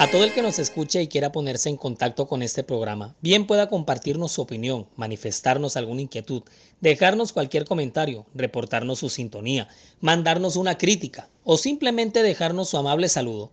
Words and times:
A 0.00 0.10
todo 0.10 0.24
el 0.24 0.32
que 0.32 0.42
nos 0.42 0.58
escuche 0.58 1.00
y 1.00 1.06
quiera 1.06 1.30
ponerse 1.30 1.68
en 1.68 1.76
contacto 1.76 2.26
con 2.26 2.42
este 2.42 2.64
programa, 2.64 3.14
bien 3.20 3.46
pueda 3.46 3.68
compartirnos 3.68 4.32
su 4.32 4.42
opinión, 4.42 4.88
manifestarnos 4.96 5.76
alguna 5.76 6.02
inquietud, 6.02 6.42
dejarnos 6.80 7.32
cualquier 7.32 7.64
comentario, 7.64 8.26
reportarnos 8.34 8.98
su 8.98 9.08
sintonía, 9.08 9.68
mandarnos 10.00 10.56
una 10.56 10.76
crítica 10.78 11.28
o 11.44 11.56
simplemente 11.56 12.24
dejarnos 12.24 12.70
su 12.70 12.76
amable 12.76 13.08
saludo. 13.08 13.52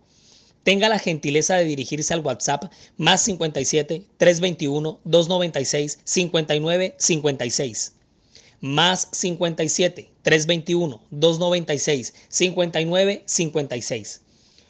Tenga 0.64 0.88
la 0.88 0.98
gentileza 0.98 1.54
de 1.54 1.64
dirigirse 1.64 2.12
al 2.12 2.20
WhatsApp 2.20 2.72
más 2.96 3.22
57 3.22 4.04
321 4.16 4.98
296 5.04 6.00
59 6.02 6.94
56 6.98 7.92
más 8.60 9.08
57 9.12 10.10
321 10.22 11.02
296 11.10 12.14
59 12.28 13.22
56 13.26 14.21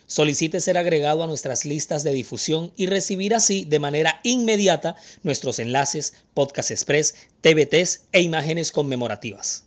Solicite 0.07 0.61
ser 0.61 0.77
agregado 0.77 1.23
a 1.23 1.27
nuestras 1.27 1.65
listas 1.65 2.03
de 2.03 2.13
difusión 2.13 2.73
y 2.77 2.87
recibir 2.87 3.35
así 3.35 3.65
de 3.65 3.79
manera 3.79 4.21
inmediata 4.23 4.97
nuestros 5.23 5.59
enlaces, 5.59 6.15
podcast 6.35 6.71
express, 6.71 7.15
TBTs 7.41 8.03
e 8.13 8.23
imágenes 8.23 8.73
conmemorativas. 8.73 9.65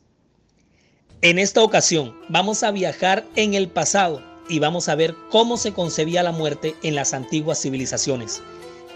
En 1.21 1.39
esta 1.39 1.63
ocasión 1.63 2.15
vamos 2.29 2.63
a 2.63 2.71
viajar 2.71 3.25
en 3.35 3.53
el 3.53 3.69
pasado 3.69 4.23
y 4.49 4.59
vamos 4.59 4.89
a 4.89 4.95
ver 4.95 5.15
cómo 5.31 5.57
se 5.57 5.73
concebía 5.73 6.23
la 6.23 6.31
muerte 6.31 6.75
en 6.83 6.95
las 6.95 7.13
antiguas 7.13 7.61
civilizaciones. 7.61 8.41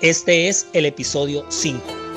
Este 0.01 0.47
es 0.47 0.67
el 0.73 0.85
episodio 0.85 1.45
5. 1.49 2.08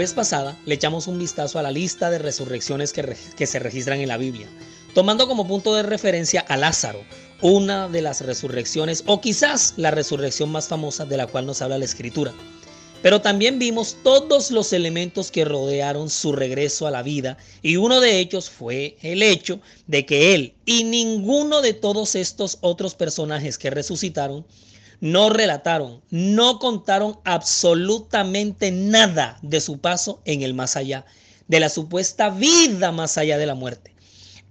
Vez 0.00 0.14
pasada 0.14 0.56
le 0.64 0.76
echamos 0.76 1.08
un 1.08 1.18
vistazo 1.18 1.58
a 1.58 1.62
la 1.62 1.70
lista 1.70 2.08
de 2.08 2.18
resurrecciones 2.18 2.94
que, 2.94 3.46
se 3.46 3.58
registran 3.58 4.00
en 4.00 4.08
la 4.08 4.16
Biblia, 4.16 4.48
tomando 4.94 5.28
como 5.28 5.46
punto 5.46 5.74
de 5.74 5.82
referencia 5.82 6.40
a 6.40 6.56
Lázaro, 6.56 7.02
una 7.42 7.86
de 7.86 8.00
las 8.00 8.22
resurrecciones 8.22 9.04
o 9.04 9.20
quizás 9.20 9.74
la 9.76 9.90
resurrección 9.90 10.50
más 10.50 10.68
famosa 10.68 11.04
de 11.04 11.18
la 11.18 11.26
cual 11.26 11.44
nos 11.44 11.60
habla 11.60 11.76
la 11.76 11.84
Escritura. 11.84 12.32
Pero 13.02 13.20
también 13.20 13.58
vimos 13.58 13.98
todos 14.02 14.50
los 14.50 14.72
elementos 14.72 15.30
que 15.30 15.44
rodearon 15.44 16.08
su 16.08 16.32
regreso 16.32 16.86
a 16.86 16.90
la 16.90 17.02
vida 17.02 17.36
y 17.60 17.76
uno 17.76 18.00
de 18.00 18.20
ellos 18.20 18.48
fue 18.48 18.96
el 19.02 19.22
hecho 19.22 19.60
de 19.86 20.06
que 20.06 20.34
él 20.34 20.54
y 20.64 20.84
ninguno 20.84 21.60
de 21.60 21.74
todos 21.74 22.14
estos 22.14 22.56
otros 22.62 22.94
personajes 22.94 23.58
que 23.58 23.68
resucitaron 23.68 24.46
no 25.00 25.30
relataron, 25.30 26.02
no 26.10 26.58
contaron 26.58 27.18
absolutamente 27.24 28.70
nada 28.70 29.38
de 29.42 29.60
su 29.60 29.78
paso 29.78 30.20
en 30.24 30.42
el 30.42 30.54
más 30.54 30.76
allá, 30.76 31.06
de 31.48 31.60
la 31.60 31.68
supuesta 31.68 32.30
vida 32.30 32.92
más 32.92 33.18
allá 33.18 33.38
de 33.38 33.46
la 33.46 33.54
muerte. 33.54 33.94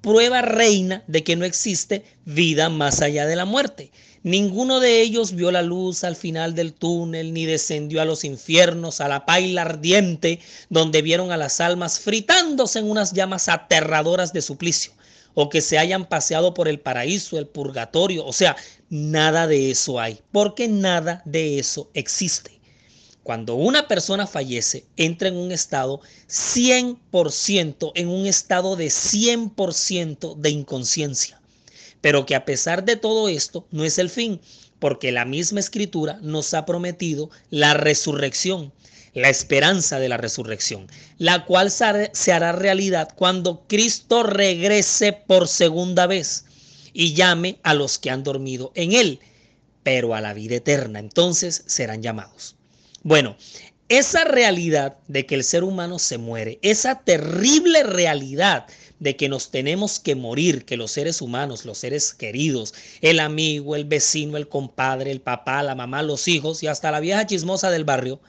Prueba 0.02 0.42
reina 0.42 1.04
de 1.08 1.24
que 1.24 1.36
no 1.36 1.46
existe 1.46 2.04
vida 2.26 2.70
más 2.70 3.02
allá 3.02 3.26
de 3.26 3.36
la 3.36 3.46
muerte. 3.46 3.92
Ninguno 4.24 4.80
de 4.80 5.02
ellos 5.02 5.34
vio 5.34 5.52
la 5.52 5.62
luz 5.62 6.04
al 6.04 6.16
final 6.16 6.54
del 6.56 6.74
túnel, 6.74 7.34
ni 7.34 7.46
descendió 7.46 8.02
a 8.02 8.06
los 8.06 8.24
infiernos, 8.24 9.00
a 9.00 9.08
la 9.08 9.26
paila 9.26 9.62
ardiente, 9.62 10.40
donde 10.70 11.02
vieron 11.02 11.32
a 11.32 11.38
las 11.38 11.62
almas 11.62 12.00
fritándose 12.00 12.80
en 12.80 12.90
unas 12.90 13.14
llamas 13.14 13.48
aterradoras 13.48 14.34
de 14.34 14.42
suplicio 14.42 14.94
o 15.36 15.48
que 15.48 15.62
se 15.62 15.78
hayan 15.78 16.06
paseado 16.06 16.54
por 16.54 16.68
el 16.68 16.80
paraíso, 16.80 17.38
el 17.38 17.48
purgatorio. 17.48 18.26
O 18.26 18.34
sea, 18.34 18.58
nada 18.90 19.48
de 19.48 19.72
eso 19.72 20.00
hay, 20.00 20.20
porque 20.32 20.68
nada 20.68 21.22
de 21.26 21.60
eso 21.60 21.90
existe. 21.94 22.60
Cuando 23.24 23.56
una 23.56 23.88
persona 23.88 24.26
fallece, 24.26 24.86
entra 24.98 25.28
en 25.28 25.38
un 25.38 25.52
estado 25.52 26.02
100%, 26.28 27.92
en 27.96 28.08
un 28.08 28.26
estado 28.26 28.76
de 28.76 28.88
100% 28.88 30.36
de 30.36 30.50
inconsciencia. 30.50 31.40
Pero 32.02 32.26
que 32.26 32.36
a 32.36 32.46
pesar 32.46 32.86
de 32.86 32.96
todo 32.96 33.30
esto, 33.30 33.68
no 33.72 33.86
es 33.86 34.00
el 34.00 34.10
fin, 34.10 34.42
porque 34.80 35.12
la 35.12 35.26
misma 35.26 35.60
escritura 35.60 36.18
nos 36.22 36.54
ha 36.54 36.66
prometido 36.66 37.30
la 37.52 37.74
resurrección 37.74 38.72
la 39.14 39.30
esperanza 39.30 40.00
de 40.00 40.08
la 40.10 40.18
resurrección, 40.18 40.88
la 41.18 41.46
cual 41.46 41.72
se 41.72 42.32
hará 42.32 42.52
realidad 42.52 43.10
cuando 43.16 43.64
Cristo 43.68 44.24
regrese 44.24 45.14
por 45.14 45.48
segunda 45.48 46.08
vez 46.08 46.46
y 46.94 47.14
llame 47.14 47.60
a 47.64 47.74
los 47.74 48.00
que 48.00 48.10
han 48.10 48.24
dormido 48.24 48.72
en 48.76 48.94
él, 48.94 49.20
pero 49.84 50.16
a 50.16 50.22
la 50.22 50.34
vida 50.34 50.56
eterna. 50.56 51.00
Entonces 51.00 51.64
serán 51.66 52.02
llamados. 52.02 52.56
Bueno, 53.04 53.38
esa 53.90 54.24
realidad 54.24 54.98
de 55.08 55.26
que 55.26 55.36
el 55.36 55.44
ser 55.44 55.64
humano 55.64 55.98
se 55.98 56.18
muere, 56.20 56.60
esa 56.62 57.00
terrible 57.00 57.84
realidad 57.84 58.68
de 59.00 59.16
que 59.16 59.30
nos 59.30 59.50
tenemos 59.50 60.00
que 60.00 60.16
morir, 60.16 60.66
que 60.66 60.78
los 60.78 60.92
seres 60.92 61.22
humanos, 61.22 61.66
los 61.66 61.80
seres 61.80 62.14
queridos, 62.14 62.74
el 63.02 63.20
amigo, 63.20 63.76
el 63.76 63.86
vecino, 63.86 64.38
el 64.38 64.48
compadre, 64.48 65.12
el 65.12 65.22
papá, 65.22 65.64
la 65.64 65.74
mamá, 65.74 66.04
los 66.04 66.28
hijos 66.28 66.62
y 66.62 66.68
hasta 66.68 66.92
la 66.92 67.00
vieja 67.00 67.26
chismosa 67.26 67.72
del 67.72 67.86
barrio, 67.86 68.20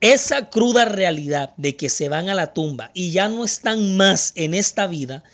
esa 0.00 0.48
cruda 0.48 0.84
realidad 0.84 1.52
de 1.56 1.76
que 1.76 1.88
se 1.88 2.08
van 2.08 2.28
a 2.28 2.34
la 2.34 2.52
tumba 2.52 2.90
y 2.94 3.10
ya 3.10 3.28
no 3.28 3.44
están 3.44 3.96
más 3.96 4.32
en 4.36 4.54
esta 4.54 4.86
vida, 4.86 5.24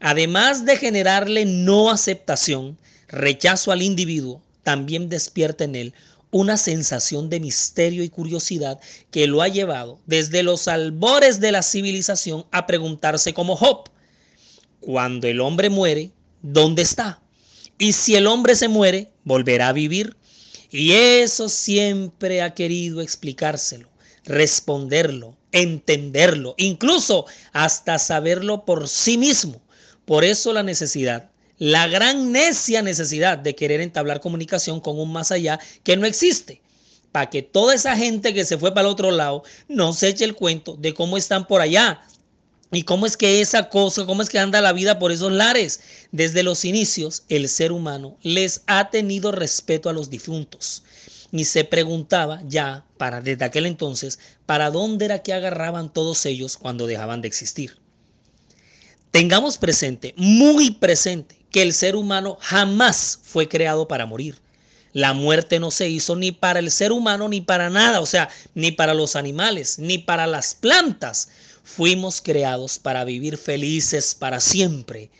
además 0.00 0.64
de 0.64 0.76
generarle 0.76 1.44
no 1.44 1.90
aceptación, 1.90 2.78
rechazo 3.08 3.72
al 3.72 3.82
individuo, 3.82 4.42
también 4.62 5.08
despierta 5.08 5.64
en 5.64 5.76
él 5.76 5.94
una 6.30 6.56
sensación 6.56 7.30
de 7.30 7.38
misterio 7.38 8.02
y 8.02 8.08
curiosidad 8.08 8.80
que 9.12 9.26
lo 9.26 9.40
ha 9.40 9.48
llevado 9.48 10.00
desde 10.06 10.42
los 10.42 10.66
albores 10.66 11.38
de 11.38 11.52
la 11.52 11.62
civilización 11.62 12.44
a 12.50 12.66
preguntarse 12.66 13.32
como 13.32 13.56
Job, 13.56 13.88
cuando 14.80 15.28
el 15.28 15.40
hombre 15.40 15.70
muere, 15.70 16.10
¿dónde 16.42 16.82
está? 16.82 17.20
Y 17.78 17.92
si 17.92 18.16
el 18.16 18.26
hombre 18.26 18.56
se 18.56 18.68
muere, 18.68 19.12
volverá 19.22 19.68
a 19.68 19.72
vivir. 19.72 20.16
Y 20.70 20.92
eso 20.92 21.48
siempre 21.48 22.42
ha 22.42 22.52
querido 22.52 23.00
explicárselo 23.00 23.88
responderlo, 24.24 25.36
entenderlo, 25.52 26.54
incluso 26.56 27.26
hasta 27.52 27.98
saberlo 27.98 28.64
por 28.64 28.88
sí 28.88 29.18
mismo. 29.18 29.60
Por 30.04 30.24
eso 30.24 30.52
la 30.52 30.62
necesidad, 30.62 31.30
la 31.58 31.86
gran 31.86 32.32
necia 32.32 32.82
necesidad 32.82 33.38
de 33.38 33.54
querer 33.54 33.80
entablar 33.80 34.20
comunicación 34.20 34.80
con 34.80 34.98
un 34.98 35.12
más 35.12 35.30
allá 35.30 35.58
que 35.82 35.96
no 35.96 36.06
existe. 36.06 36.60
Para 37.12 37.30
que 37.30 37.42
toda 37.42 37.74
esa 37.74 37.96
gente 37.96 38.34
que 38.34 38.44
se 38.44 38.58
fue 38.58 38.74
para 38.74 38.88
el 38.88 38.92
otro 38.92 39.10
lado 39.10 39.44
no 39.68 39.92
se 39.92 40.08
eche 40.08 40.24
el 40.24 40.34
cuento 40.34 40.76
de 40.76 40.94
cómo 40.94 41.16
están 41.16 41.46
por 41.46 41.60
allá, 41.60 42.02
¿Y 42.72 42.82
cómo 42.82 43.06
es 43.06 43.16
que 43.16 43.40
esa 43.40 43.68
cosa, 43.68 44.04
cómo 44.04 44.20
es 44.20 44.28
que 44.28 44.40
anda 44.40 44.60
la 44.60 44.72
vida 44.72 44.98
por 44.98 45.12
esos 45.12 45.30
lares? 45.30 45.78
Desde 46.10 46.42
los 46.42 46.64
inicios, 46.64 47.22
el 47.28 47.48
ser 47.48 47.70
humano 47.70 48.16
les 48.22 48.62
ha 48.66 48.90
tenido 48.90 49.30
respeto 49.30 49.88
a 49.88 49.92
los 49.92 50.10
difuntos 50.10 50.82
ni 51.34 51.44
se 51.44 51.64
preguntaba 51.64 52.40
ya, 52.46 52.84
para 52.96 53.20
desde 53.20 53.44
aquel 53.44 53.66
entonces, 53.66 54.20
para 54.46 54.70
dónde 54.70 55.06
era 55.06 55.24
que 55.24 55.32
agarraban 55.32 55.92
todos 55.92 56.24
ellos 56.26 56.56
cuando 56.56 56.86
dejaban 56.86 57.22
de 57.22 57.26
existir. 57.26 57.76
Tengamos 59.14 59.58
presente, 59.58 60.12
muy 60.16 60.72
presente, 60.72 61.36
que 61.52 61.62
el 61.62 61.72
ser 61.72 61.94
humano 61.94 62.36
jamás 62.40 63.20
fue 63.22 63.48
creado 63.48 63.86
para 63.86 64.06
morir. 64.06 64.40
La 64.92 65.12
muerte 65.12 65.60
no 65.60 65.70
se 65.70 65.88
hizo 65.88 66.16
ni 66.16 66.32
para 66.32 66.58
el 66.58 66.68
ser 66.72 66.90
humano 66.90 67.28
ni 67.28 67.40
para 67.40 67.70
nada, 67.70 68.00
o 68.00 68.06
sea, 68.06 68.28
ni 68.56 68.72
para 68.72 68.92
los 68.92 69.14
animales, 69.14 69.78
ni 69.78 69.98
para 69.98 70.26
las 70.26 70.56
plantas. 70.56 71.28
Fuimos 71.62 72.20
creados 72.20 72.80
para 72.80 73.04
vivir 73.04 73.38
felices 73.38 74.16
para 74.16 74.40
siempre. 74.40 75.10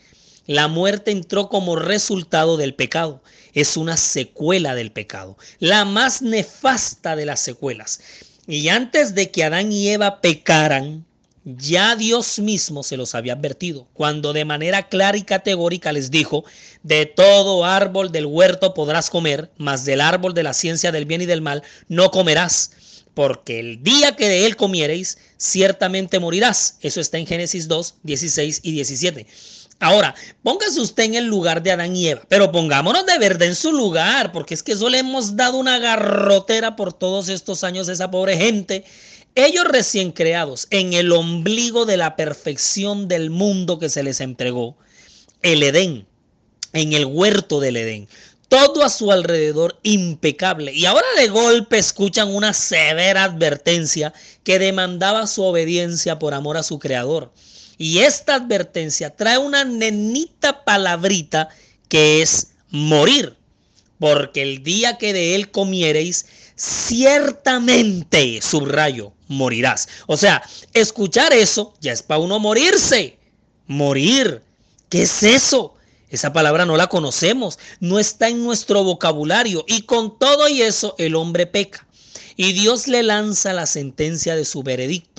La 0.45 0.67
muerte 0.67 1.11
entró 1.11 1.47
como 1.47 1.77
resultado 1.77 2.57
del 2.57 2.75
pecado 2.75 3.21
es 3.53 3.77
una 3.77 3.95
secuela 3.95 4.75
del 4.75 4.91
pecado, 4.91 5.37
la 5.59 5.85
más 5.85 6.21
nefasta 6.21 7.15
de 7.15 7.25
las 7.25 7.39
secuelas. 7.39 8.01
Y 8.45 8.67
antes 8.67 9.15
de 9.15 9.31
que 9.31 9.45
Adán 9.45 9.71
y 9.71 9.87
Eva 9.87 10.19
pecaran, 10.19 11.05
ya 11.45 11.95
Dios 11.95 12.39
mismo 12.39 12.81
se 12.81 12.97
los 12.97 13.13
había 13.13 13.33
advertido, 13.33 13.87
cuando 13.93 14.33
de 14.33 14.45
manera 14.45 14.89
clara 14.89 15.15
y 15.15 15.21
categórica 15.21 15.93
les 15.93 16.09
dijo, 16.09 16.43
de 16.81 17.05
todo 17.05 17.65
árbol 17.65 18.11
del 18.11 18.25
huerto 18.25 18.73
podrás 18.73 19.11
comer, 19.11 19.51
mas 19.57 19.85
del 19.85 20.01
árbol 20.01 20.33
de 20.33 20.41
la 20.41 20.53
ciencia 20.53 20.91
del 20.91 21.05
bien 21.05 21.21
y 21.21 21.27
del 21.27 21.43
mal 21.43 21.61
no 21.87 22.09
comerás, 22.09 22.71
porque 23.13 23.59
el 23.59 23.83
día 23.83 24.15
que 24.15 24.27
de 24.27 24.47
él 24.47 24.55
comiereis, 24.55 25.19
ciertamente 25.37 26.19
morirás. 26.19 26.77
Eso 26.81 26.99
está 26.99 27.19
en 27.19 27.27
Génesis 27.27 27.67
2, 27.67 27.95
16 28.01 28.61
y 28.63 28.71
17. 28.71 29.27
Ahora, 29.79 30.15
póngase 30.41 30.79
usted 30.79 31.03
en 31.03 31.15
el 31.15 31.25
lugar 31.25 31.61
de 31.61 31.71
Adán 31.71 31.95
y 31.95 32.07
Eva, 32.07 32.23
pero 32.27 32.51
pongámonos 32.51 33.05
de 33.05 33.19
verdad 33.19 33.47
en 33.47 33.55
su 33.55 33.71
lugar, 33.71 34.31
porque 34.31 34.53
es 34.53 34.63
que 34.63 34.71
eso 34.71 34.89
le 34.89 34.99
hemos 34.99 35.35
dado 35.35 35.57
una 35.57 35.77
garrotera 35.79 36.75
por 36.75 36.93
todos 36.93 37.29
estos 37.29 37.63
años 37.63 37.87
a 37.87 37.93
esa 37.93 38.09
pobre 38.09 38.37
gente. 38.37 38.85
Ellos 39.35 39.65
recién 39.65 40.13
creados 40.13 40.65
en 40.69 40.93
el 40.93 41.11
ombligo 41.11 41.85
de 41.85 41.97
la 41.97 42.15
perfección 42.15 43.09
del 43.09 43.29
mundo 43.29 43.79
que 43.79 43.89
se 43.89 44.01
les 44.01 44.21
entregó, 44.21 44.77
el 45.41 45.61
Edén, 45.61 46.07
en 46.71 46.93
el 46.93 47.05
huerto 47.05 47.59
del 47.59 47.75
Edén, 47.75 48.07
todo 48.47 48.81
a 48.81 48.89
su 48.89 49.11
alrededor 49.11 49.77
impecable. 49.83 50.71
Y 50.71 50.85
ahora 50.85 51.07
de 51.17 51.27
golpe 51.27 51.77
escuchan 51.77 52.33
una 52.33 52.53
severa 52.53 53.25
advertencia 53.25 54.13
que 54.45 54.57
demandaba 54.57 55.27
su 55.27 55.43
obediencia 55.43 56.17
por 56.17 56.33
amor 56.33 56.55
a 56.55 56.63
su 56.63 56.79
creador. 56.79 57.33
Y 57.77 57.99
esta 57.99 58.35
advertencia 58.35 59.09
trae 59.09 59.37
una 59.37 59.65
nenita 59.65 60.63
palabrita 60.63 61.49
que 61.89 62.21
es 62.21 62.51
morir. 62.69 63.35
Porque 63.99 64.41
el 64.41 64.63
día 64.63 64.97
que 64.97 65.11
de 65.11 65.35
él 65.35 65.51
comiereis, 65.51 66.25
ciertamente, 66.55 68.39
subrayo, 68.41 69.13
morirás. 69.27 69.87
O 70.07 70.17
sea, 70.17 70.43
escuchar 70.73 71.33
eso 71.33 71.73
ya 71.81 71.91
es 71.91 72.03
para 72.03 72.19
uno 72.19 72.39
morirse. 72.39 73.17
Morir. 73.67 74.41
¿Qué 74.89 75.03
es 75.03 75.23
eso? 75.23 75.73
Esa 76.09 76.31
palabra 76.31 76.65
no 76.65 76.77
la 76.77 76.87
conocemos, 76.87 77.59
no 77.79 77.99
está 77.99 78.29
en 78.29 78.43
nuestro 78.43 78.83
vocabulario 78.83 79.65
y 79.67 79.81
con 79.81 80.17
todo 80.17 80.47
y 80.47 80.61
eso 80.61 80.95
el 80.97 81.15
hombre 81.15 81.47
peca. 81.47 81.85
Y 82.37 82.53
Dios 82.53 82.87
le 82.87 83.03
lanza 83.03 83.53
la 83.53 83.65
sentencia 83.65 84.35
de 84.35 84.45
su 84.45 84.61
veredicto 84.63 85.15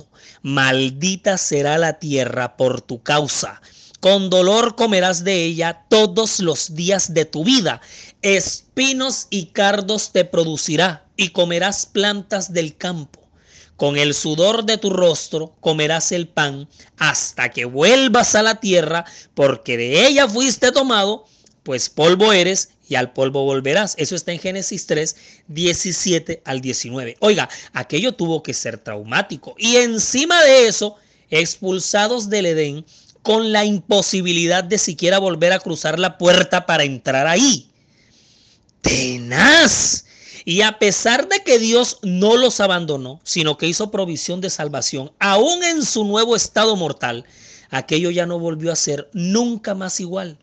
maldita 0.47 1.37
será 1.37 1.77
la 1.77 1.99
tierra 1.99 2.55
por 2.57 2.81
tu 2.81 3.01
causa. 3.03 3.61
Con 3.99 4.29
dolor 4.29 4.75
comerás 4.75 5.23
de 5.23 5.43
ella 5.43 5.85
todos 5.89 6.39
los 6.39 6.75
días 6.75 7.13
de 7.13 7.25
tu 7.25 7.43
vida. 7.43 7.81
Espinos 8.21 9.27
y 9.29 9.47
cardos 9.47 10.11
te 10.11 10.23
producirá 10.23 11.03
y 11.17 11.29
comerás 11.29 11.85
plantas 11.85 12.53
del 12.53 12.77
campo. 12.77 13.27
Con 13.75 13.97
el 13.97 14.13
sudor 14.13 14.63
de 14.65 14.77
tu 14.77 14.89
rostro 14.89 15.55
comerás 15.59 16.11
el 16.11 16.27
pan 16.27 16.67
hasta 16.97 17.49
que 17.49 17.65
vuelvas 17.65 18.33
a 18.33 18.41
la 18.41 18.59
tierra, 18.59 19.05
porque 19.35 19.77
de 19.77 20.07
ella 20.07 20.27
fuiste 20.27 20.71
tomado, 20.71 21.25
pues 21.63 21.89
polvo 21.89 22.33
eres 22.33 22.69
y 22.89 22.95
al 22.95 23.11
polvo 23.11 23.43
volverás. 23.43 23.93
Eso 23.97 24.15
está 24.15 24.31
en 24.31 24.39
Génesis 24.39 24.87
3, 24.87 25.15
17 25.47 26.41
al 26.45 26.61
19. 26.61 27.17
Oiga, 27.19 27.49
aquello 27.73 28.13
tuvo 28.13 28.41
que 28.41 28.53
ser 28.53 28.77
traumático. 28.77 29.53
Y 29.57 29.75
encima 29.75 30.41
de 30.43 30.67
eso, 30.67 30.95
expulsados 31.29 32.29
del 32.29 32.47
Edén 32.47 32.85
con 33.21 33.51
la 33.51 33.65
imposibilidad 33.65 34.63
de 34.63 34.77
siquiera 34.77 35.19
volver 35.19 35.51
a 35.51 35.59
cruzar 35.59 35.99
la 35.99 36.17
puerta 36.17 36.65
para 36.65 36.83
entrar 36.83 37.27
ahí. 37.27 37.69
Tenaz. 38.81 40.06
Y 40.47 40.61
a 40.61 40.79
pesar 40.79 41.27
de 41.27 41.43
que 41.43 41.59
Dios 41.59 41.97
no 42.03 42.37
los 42.37 42.61
abandonó, 42.61 43.19
sino 43.25 43.57
que 43.57 43.67
hizo 43.67 43.91
provisión 43.91 44.39
de 44.39 44.49
salvación, 44.49 45.11
aún 45.19 45.61
en 45.65 45.83
su 45.83 46.05
nuevo 46.05 46.37
estado 46.37 46.77
mortal, 46.77 47.25
aquello 47.69 48.11
ya 48.11 48.25
no 48.25 48.39
volvió 48.39 48.71
a 48.71 48.77
ser 48.77 49.09
nunca 49.11 49.75
más 49.75 49.99
igual. 49.99 50.37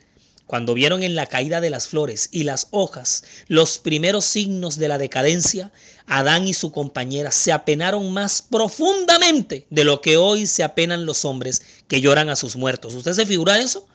Cuando 0.44 0.74
vieron 0.74 1.02
en 1.02 1.14
la 1.14 1.24
caída 1.24 1.62
de 1.62 1.70
las 1.70 1.88
flores 1.88 2.28
y 2.32 2.42
las 2.42 2.68
hojas 2.70 3.24
los 3.48 3.78
primeros 3.78 4.26
signos 4.26 4.76
de 4.76 4.88
la 4.88 4.98
decadencia, 4.98 5.72
Adán 6.06 6.46
y 6.46 6.52
su 6.52 6.70
compañera 6.70 7.30
se 7.30 7.50
apenaron 7.50 8.12
más 8.12 8.42
profundamente 8.42 9.66
de 9.70 9.84
lo 9.84 10.02
que 10.02 10.18
hoy 10.18 10.46
se 10.46 10.64
apenan 10.64 11.06
los 11.06 11.24
hombres 11.24 11.62
que 11.88 12.02
lloran 12.02 12.28
a 12.28 12.36
sus 12.36 12.56
muertos. 12.56 12.92
¿Usted 12.92 13.14
se 13.14 13.24
figura 13.24 13.58
eso? 13.58 13.86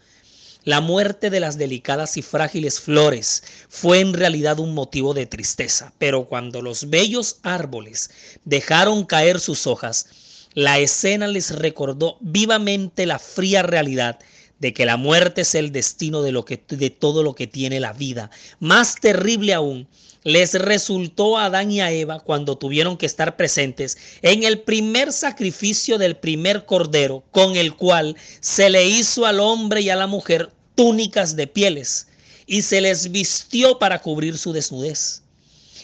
La 0.65 0.81
muerte 0.81 1.29
de 1.29 1.39
las 1.39 1.57
delicadas 1.57 2.17
y 2.17 2.21
frágiles 2.21 2.81
flores 2.81 3.43
fue 3.69 4.01
en 4.01 4.13
realidad 4.13 4.59
un 4.59 4.73
motivo 4.73 5.13
de 5.13 5.25
tristeza, 5.25 5.93
pero 5.97 6.25
cuando 6.25 6.61
los 6.61 6.89
bellos 6.89 7.37
árboles 7.43 8.09
dejaron 8.43 9.05
caer 9.05 9.39
sus 9.39 9.67
hojas, 9.67 10.07
la 10.53 10.79
escena 10.79 11.27
les 11.27 11.55
recordó 11.57 12.17
vivamente 12.19 13.05
la 13.05 13.19
fría 13.19 13.63
realidad 13.63 14.19
de 14.59 14.73
que 14.73 14.85
la 14.85 14.97
muerte 14.97 15.41
es 15.41 15.55
el 15.55 15.71
destino 15.71 16.21
de, 16.21 16.33
lo 16.33 16.43
que, 16.43 16.61
de 16.67 16.89
todo 16.89 17.23
lo 17.23 17.35
que 17.35 17.47
tiene 17.47 17.79
la 17.79 17.93
vida. 17.93 18.29
Más 18.59 18.95
terrible 18.95 19.53
aún, 19.53 19.87
les 20.23 20.53
resultó 20.53 21.37
a 21.37 21.45
Adán 21.45 21.71
y 21.71 21.81
a 21.81 21.91
Eva 21.91 22.19
cuando 22.19 22.57
tuvieron 22.57 22.97
que 22.97 23.05
estar 23.05 23.37
presentes 23.37 23.97
en 24.21 24.43
el 24.43 24.59
primer 24.59 25.13
sacrificio 25.13 25.97
del 25.97 26.15
primer 26.15 26.65
cordero, 26.65 27.23
con 27.31 27.55
el 27.55 27.75
cual 27.75 28.15
se 28.39 28.69
le 28.69 28.87
hizo 28.87 29.25
al 29.25 29.39
hombre 29.39 29.81
y 29.81 29.89
a 29.89 29.95
la 29.95 30.07
mujer 30.07 30.51
túnicas 30.75 31.35
de 31.35 31.47
pieles 31.47 32.07
y 32.45 32.61
se 32.63 32.81
les 32.81 33.11
vistió 33.11 33.79
para 33.79 33.99
cubrir 33.99 34.37
su 34.37 34.53
desnudez. 34.53 35.23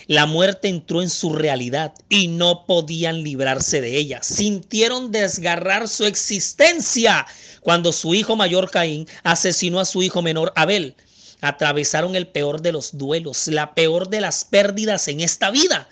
La 0.07 0.27
muerte 0.27 0.67
entró 0.67 1.01
en 1.01 1.09
su 1.09 1.33
realidad 1.33 1.93
y 2.09 2.27
no 2.27 2.65
podían 2.65 3.23
librarse 3.23 3.81
de 3.81 3.97
ella. 3.97 4.21
Sintieron 4.21 5.11
desgarrar 5.11 5.87
su 5.87 6.05
existencia 6.05 7.25
cuando 7.61 7.91
su 7.91 8.13
hijo 8.13 8.35
mayor 8.35 8.69
Caín 8.69 9.07
asesinó 9.23 9.79
a 9.79 9.85
su 9.85 10.03
hijo 10.03 10.21
menor 10.21 10.53
Abel. 10.55 10.95
Atravesaron 11.41 12.15
el 12.15 12.27
peor 12.27 12.61
de 12.61 12.71
los 12.71 12.97
duelos, 12.97 13.47
la 13.47 13.73
peor 13.75 14.09
de 14.09 14.21
las 14.21 14.45
pérdidas 14.45 15.07
en 15.07 15.21
esta 15.21 15.51
vida, 15.51 15.87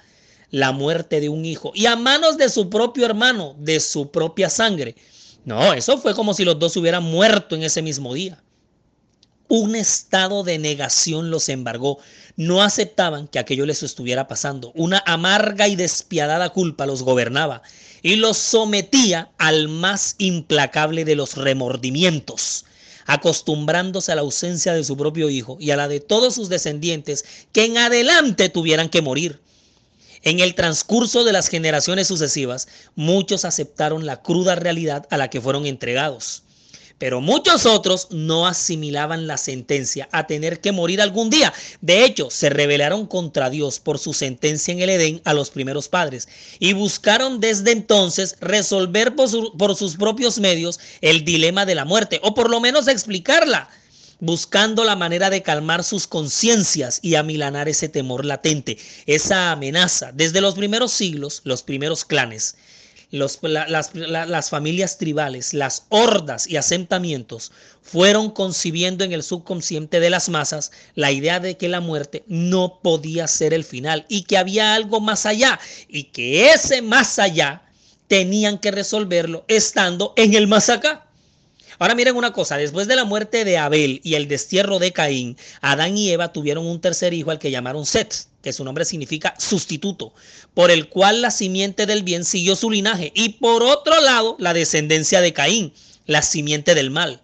la 0.51 0.71
muerte 0.71 1.19
de 1.19 1.29
un 1.29 1.45
hijo 1.45 1.71
y 1.75 1.85
a 1.85 1.95
manos 1.95 2.37
de 2.37 2.49
su 2.49 2.69
propio 2.69 3.05
hermano, 3.05 3.55
de 3.57 3.79
su 3.79 4.09
propia 4.11 4.49
sangre. 4.49 4.95
No, 5.45 5.73
eso 5.73 5.97
fue 5.97 6.15
como 6.15 6.33
si 6.33 6.45
los 6.45 6.57
dos 6.59 6.77
hubieran 6.77 7.03
muerto 7.03 7.55
en 7.55 7.63
ese 7.63 7.81
mismo 7.81 8.13
día. 8.13 8.41
Un 9.49 9.75
estado 9.75 10.43
de 10.43 10.57
negación 10.57 11.29
los 11.29 11.49
embargó. 11.49 11.99
No 12.37 12.63
aceptaban 12.63 13.27
que 13.27 13.39
aquello 13.39 13.65
les 13.65 13.83
estuviera 13.83 14.27
pasando. 14.27 14.71
Una 14.73 15.03
amarga 15.05 15.67
y 15.67 15.75
despiadada 15.75 16.49
culpa 16.49 16.85
los 16.85 17.03
gobernaba 17.03 17.61
y 18.01 18.15
los 18.15 18.37
sometía 18.37 19.31
al 19.37 19.67
más 19.67 20.15
implacable 20.17 21.05
de 21.05 21.15
los 21.15 21.35
remordimientos, 21.35 22.65
acostumbrándose 23.05 24.11
a 24.11 24.15
la 24.15 24.21
ausencia 24.21 24.73
de 24.73 24.83
su 24.83 24.97
propio 24.97 25.29
hijo 25.29 25.57
y 25.59 25.71
a 25.71 25.77
la 25.77 25.87
de 25.87 25.99
todos 25.99 26.35
sus 26.35 26.49
descendientes 26.49 27.25
que 27.51 27.65
en 27.65 27.77
adelante 27.77 28.49
tuvieran 28.49 28.89
que 28.89 29.01
morir. 29.01 29.39
En 30.21 30.39
el 30.39 30.55
transcurso 30.55 31.23
de 31.23 31.33
las 31.33 31.49
generaciones 31.49 32.07
sucesivas, 32.07 32.67
muchos 32.95 33.43
aceptaron 33.43 34.05
la 34.05 34.21
cruda 34.21 34.55
realidad 34.55 35.05
a 35.09 35.17
la 35.17 35.29
que 35.29 35.41
fueron 35.41 35.65
entregados 35.65 36.43
pero 36.97 37.21
muchos 37.21 37.65
otros 37.65 38.07
no 38.11 38.47
asimilaban 38.47 39.27
la 39.27 39.37
sentencia 39.37 40.07
a 40.11 40.27
tener 40.27 40.61
que 40.61 40.71
morir 40.71 41.01
algún 41.01 41.29
día. 41.29 41.53
De 41.81 42.05
hecho, 42.05 42.29
se 42.29 42.49
rebelaron 42.49 43.07
contra 43.07 43.49
Dios 43.49 43.79
por 43.79 43.99
su 43.99 44.13
sentencia 44.13 44.71
en 44.71 44.79
el 44.79 44.89
Edén 44.89 45.21
a 45.25 45.33
los 45.33 45.49
primeros 45.49 45.89
padres 45.89 46.27
y 46.59 46.73
buscaron 46.73 47.39
desde 47.39 47.71
entonces 47.71 48.35
resolver 48.39 49.15
por, 49.15 49.75
sus 49.75 49.95
propios 49.97 50.39
medios 50.39 50.79
el 51.01 51.25
dilema 51.25 51.65
de 51.65 51.75
la 51.75 51.85
muerte, 51.85 52.19
o 52.23 52.33
por 52.33 52.49
lo 52.49 52.59
menos 52.59 52.87
explicarla 52.87 53.69
buscando 54.19 54.85
la 54.85 54.95
manera 54.95 55.29
de 55.29 55.41
calmar 55.41 55.83
sus 55.83 56.07
conciencias 56.07 56.99
y 57.01 57.15
amilanar 57.15 57.67
ese 57.67 57.89
temor 57.89 58.23
latente, 58.23 58.77
esa 59.05 59.51
amenaza. 59.51 60.13
Desde 60.13 60.39
los 60.39 60.55
primeros 60.55 60.93
siglos, 60.93 61.41
los 61.43 61.61
primeros 61.61 62.05
clanes 62.05 62.55
las, 63.13 64.49
familias 64.49 64.97
tribales, 64.97 65.53
las 65.53 65.85
hordas 65.89 66.47
y 66.47 66.57
asentamientos 66.57 67.51
fueron 67.83 68.31
concibiendo 68.31 69.03
en 69.03 69.11
el 69.11 69.21
subconsciente 69.21 69.99
de 69.99 70.09
las 70.09 70.29
masas 70.29 70.71
la 70.95 71.11
idea 71.11 71.39
de 71.39 71.55
que 71.55 71.69
la 71.69 71.79
muerte 71.79 72.23
no 72.25 72.79
podía 72.81 73.27
ser 73.27 73.53
el 73.53 73.63
final 73.63 74.05
y 74.09 74.23
que 74.23 74.39
había 74.39 74.73
algo 74.73 74.99
más 74.99 75.27
allá 75.27 75.59
y 75.87 76.05
que 76.05 76.49
ese 76.49 76.81
más 76.81 77.19
allá 77.19 77.61
tenían 78.07 78.57
que 78.57 78.71
resolverlo 78.71 79.45
estando 79.47 80.13
en 80.17 80.33
el 80.33 80.47
más 80.47 80.69
acá. 80.69 81.05
Ahora 81.77 81.93
miren 81.93 82.15
una 82.15 82.33
cosa, 82.33 82.57
después 82.57 82.87
de 82.87 82.95
la 82.95 83.05
muerte 83.05 83.45
de 83.45 83.59
Abel 83.59 84.01
y 84.03 84.15
el 84.15 84.27
destierro 84.27 84.79
de 84.79 84.91
Caín, 84.91 85.37
Adán 85.61 85.97
y 85.97 86.09
Eva 86.09 86.31
tuvieron 86.31 86.65
un 86.65 86.81
tercer 86.81 87.13
hijo 87.13 87.29
al 87.29 87.39
que 87.39 87.51
llamaron 87.51 87.85
Set, 87.85 88.25
que 88.43 88.53
su 88.53 88.63
nombre 88.63 88.85
significa 88.85 89.33
sustituto, 89.39 90.13
por 90.53 90.69
el 90.69 90.89
cual 90.89 91.21
la 91.21 91.31
simiente 91.31 91.85
del 91.87 92.03
bien 92.03 92.25
siguió 92.25 92.55
su 92.55 92.69
linaje, 92.69 93.11
y 93.15 93.29
por 93.29 93.63
otro 93.63 93.99
lado 94.01 94.35
la 94.37 94.53
descendencia 94.53 95.21
de 95.21 95.33
Caín, 95.33 95.73
la 96.05 96.21
simiente 96.21 96.75
del 96.75 96.91
mal. 96.91 97.21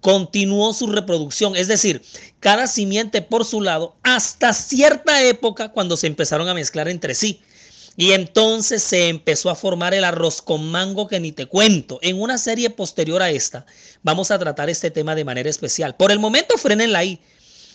Continuó 0.00 0.72
su 0.72 0.86
reproducción, 0.86 1.56
es 1.56 1.68
decir, 1.68 2.02
cada 2.38 2.68
simiente 2.68 3.20
por 3.20 3.44
su 3.44 3.60
lado, 3.60 3.96
hasta 4.02 4.54
cierta 4.54 5.22
época 5.24 5.70
cuando 5.70 5.96
se 5.96 6.06
empezaron 6.06 6.48
a 6.48 6.54
mezclar 6.54 6.88
entre 6.88 7.14
sí. 7.14 7.42
Y 7.96 8.12
entonces 8.12 8.82
se 8.82 9.08
empezó 9.08 9.50
a 9.50 9.56
formar 9.56 9.92
el 9.92 10.04
arroz 10.04 10.40
con 10.40 10.70
mango 10.70 11.08
que 11.08 11.20
ni 11.20 11.32
te 11.32 11.46
cuento. 11.46 11.98
En 12.00 12.18
una 12.18 12.38
serie 12.38 12.70
posterior 12.70 13.20
a 13.20 13.30
esta, 13.30 13.66
vamos 14.02 14.30
a 14.30 14.38
tratar 14.38 14.70
este 14.70 14.90
tema 14.90 15.14
de 15.14 15.24
manera 15.24 15.50
especial. 15.50 15.96
Por 15.96 16.12
el 16.12 16.20
momento, 16.20 16.56
frenenla 16.56 17.00
ahí. 17.00 17.20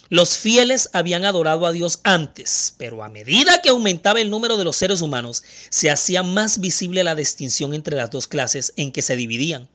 Los 0.10 0.38
fieles 0.38 0.90
habían 0.94 1.26
adorado 1.26 1.66
a 1.66 1.72
Dios 1.72 2.00
antes, 2.04 2.76
pero 2.78 3.04
a 3.04 3.10
medida 3.10 3.62
que 3.64 3.70
aumentaba 3.70 4.22
el 4.22 4.30
número 4.30 4.56
de 4.56 4.64
los 4.64 4.76
seres 4.76 5.02
humanos, 5.02 5.44
se 5.70 5.90
hacía 5.90 6.22
más 6.22 6.60
visible 6.60 7.04
la 7.04 7.16
distinción 7.16 7.74
entre 7.74 7.96
las 7.96 8.12
dos 8.12 8.28
clases 8.28 8.72
en 8.78 8.92
que 8.92 9.02
se 9.02 9.16
dividían. 9.16 9.68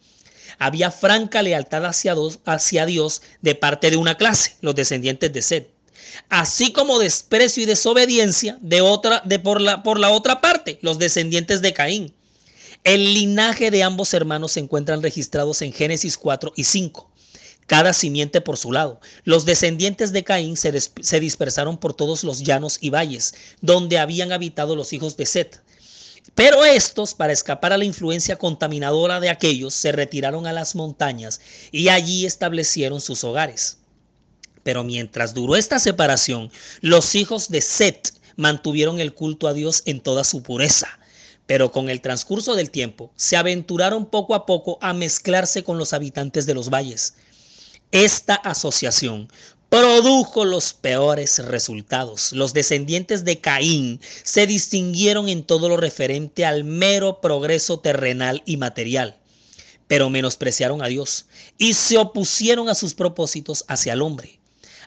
Había 0.61 0.93
franca 0.93 1.43
lealtad 1.43 1.85
hacia, 1.85 2.87
Dios 2.87 3.23
de 3.43 3.57
parte 3.57 3.91
de 3.91 3.97
una 3.97 4.17
clase, 4.17 4.55
los 4.61 4.77
descendientes 4.77 5.33
de 5.33 5.43
Seth, 5.43 5.69
así 6.29 6.71
como 6.71 7.01
desprecio 7.01 7.65
y 7.65 7.67
desobediencia 7.67 8.57
de 8.61 8.83
otra, 8.83 9.23
de 9.25 9.41
por 9.41 9.61
la, 9.61 9.83
por 9.83 9.99
la 9.99 10.11
otra 10.11 10.41
parte, 10.41 10.79
los 10.83 11.01
descendientes 11.01 11.61
de 11.61 11.73
Caín. 11.73 12.15
El 12.85 13.15
linaje 13.15 13.73
de 13.73 13.83
ambos 13.83 14.15
hermanos 14.15 14.53
se 14.53 14.61
encuentran 14.61 15.03
registrados 15.03 15.61
en 15.63 15.73
Génesis 15.73 16.17
4 16.17 16.53
y 16.55 16.65
5 16.65 17.10
cada 17.71 17.93
simiente 17.93 18.41
por 18.41 18.57
su 18.57 18.73
lado. 18.73 19.01
Los 19.23 19.45
descendientes 19.45 20.11
de 20.11 20.25
Caín 20.25 20.57
se, 20.57 21.21
dispersaron 21.21 21.79
por 21.79 21.95
todos 21.95 22.25
los 22.25 22.43
llanos 22.43 22.79
y 22.81 22.91
valles, 22.91 23.33
donde 23.61 24.01
habían 24.01 24.33
habitado 24.33 24.75
los 24.75 24.93
hijos 24.93 25.17
de 25.17 25.25
Set. 25.25 25.63
Pero 26.35 26.65
estos, 26.65 27.15
para 27.15 27.33
escapar 27.33 27.73
a 27.73 27.79
la 27.79 27.85
influencia 27.85 28.35
contaminadora 28.35 29.21
de 29.21 29.31
aquellos, 29.31 29.73
se 29.73 29.93
retiraron 29.93 30.49
a 30.49 30.53
las 30.53 30.75
montañas 30.75 31.41
y 31.71 31.91
allí 31.91 32.27
establecieron 32.27 33.01
sus 33.01 33.23
hogares. 33.23 33.79
Pero 34.65 34.83
mientras 34.83 35.33
duró 35.33 35.55
esta 35.55 35.79
separación, 35.79 36.51
los 36.81 37.15
hijos 37.15 37.51
de 37.51 37.61
Set 37.61 38.15
mantuvieron 38.35 38.99
el 38.99 39.15
culto 39.15 39.47
a 39.47 39.53
Dios 39.53 39.85
en 39.87 40.01
toda 40.01 40.25
su 40.25 40.43
pureza. 40.43 40.89
Pero 41.47 41.71
con 41.71 41.89
el 41.89 42.01
transcurso 42.01 42.57
del 42.57 42.73
tiempo, 42.73 43.13
se 43.15 43.37
aventuraron 43.37 44.07
poco 44.07 44.35
a 44.35 44.45
poco 44.45 44.77
a 44.81 44.93
mezclarse 44.93 45.63
con 45.63 45.79
los 45.79 45.93
habitantes 45.93 46.47
de 46.47 46.55
los 46.55 46.69
valles. 46.69 47.15
Esta 47.93 48.37
asociación 48.37 49.29
produjo 49.69 50.45
los 50.45 50.73
peores 50.73 51.39
resultados. 51.45 52.33
Los 52.33 52.53
descendientes 52.53 53.25
de 53.25 53.41
Caín 53.41 54.01
se 54.23 54.47
distinguieron 54.47 55.29
en 55.29 55.43
todo 55.43 55.69
lo 55.69 55.77
referente 55.77 56.45
al 56.45 56.63
mero 56.65 57.21
progreso 57.21 57.81
terrenal 57.81 58.43
y 58.47 58.59
material, 58.59 59.17
pero 59.89 60.09
menospreciaron 60.09 60.83
a 60.83 60.87
Dios 60.87 61.27
y 61.59 61.75
se 61.75 61.99
opusieron 61.99 62.69
a 62.69 62.75
sus 62.75 62.95
propósitos 62.95 63.65
hacia 63.67 63.95
el 63.95 64.03
hombre 64.03 64.40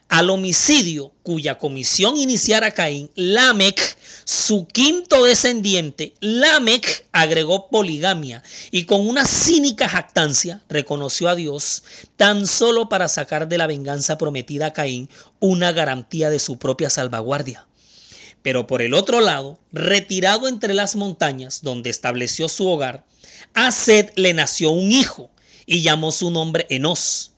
al 0.08 0.30
homicidio 0.30 1.12
cuya 1.22 1.58
comisión 1.58 2.16
iniciara 2.16 2.72
Caín, 2.72 3.10
Lamec, 3.14 3.96
su 4.24 4.66
quinto 4.66 5.24
descendiente, 5.24 6.14
Lamec 6.20 7.06
agregó 7.12 7.68
poligamia 7.68 8.42
y 8.70 8.84
con 8.84 9.06
una 9.08 9.26
cínica 9.26 9.88
jactancia 9.88 10.62
reconoció 10.68 11.28
a 11.28 11.34
Dios 11.34 11.82
tan 12.16 12.46
solo 12.46 12.88
para 12.88 13.08
sacar 13.08 13.48
de 13.48 13.58
la 13.58 13.66
venganza 13.66 14.18
prometida 14.18 14.66
a 14.66 14.72
Caín 14.72 15.08
una 15.40 15.72
garantía 15.72 16.30
de 16.30 16.38
su 16.38 16.58
propia 16.58 16.90
salvaguardia. 16.90 17.66
Pero 18.42 18.66
por 18.66 18.82
el 18.82 18.92
otro 18.92 19.20
lado, 19.20 19.58
retirado 19.72 20.48
entre 20.48 20.74
las 20.74 20.96
montañas 20.96 21.62
donde 21.62 21.90
estableció 21.90 22.48
su 22.48 22.68
hogar, 22.68 23.04
a 23.54 23.70
le 24.16 24.34
nació 24.34 24.70
un 24.70 24.92
hijo 24.92 25.30
y 25.64 25.82
llamó 25.82 26.12
su 26.12 26.30
nombre 26.30 26.66
Enos 26.68 27.33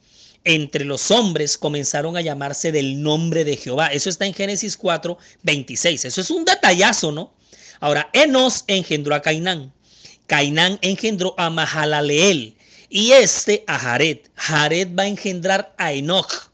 entre 0.47 0.85
los 0.85 1.11
hombres 1.11 1.59
comenzaron 1.59 2.17
a 2.17 2.21
llamarse 2.21 2.71
del 2.73 3.03
nombre 3.03 3.45
de 3.45 3.57
Jehová. 3.57 3.89
Eso 3.89 4.09
está 4.09 4.27
en 4.27 4.33
Génesis 4.33 4.77
4, 4.77 5.19
26. 5.43 6.05
Eso 6.05 6.21
es 6.21 6.31
un 6.31 6.45
detallazo, 6.45 7.11
¿no? 7.11 7.33
Ahora, 7.81 8.09
Enos 8.13 8.65
engendró 8.69 9.15
a 9.15 9.21
Cainán. 9.21 9.73
Cainán 10.29 10.79
engendró 10.83 11.35
a 11.37 11.51
Mahalaleel 11.51 12.55
y 12.89 13.11
este 13.11 13.65
a 13.67 13.77
Jared. 13.77 14.19
Jared 14.37 14.89
va 14.97 15.03
a 15.03 15.09
engendrar 15.09 15.75
a 15.77 15.93
Enoch. 15.93 16.51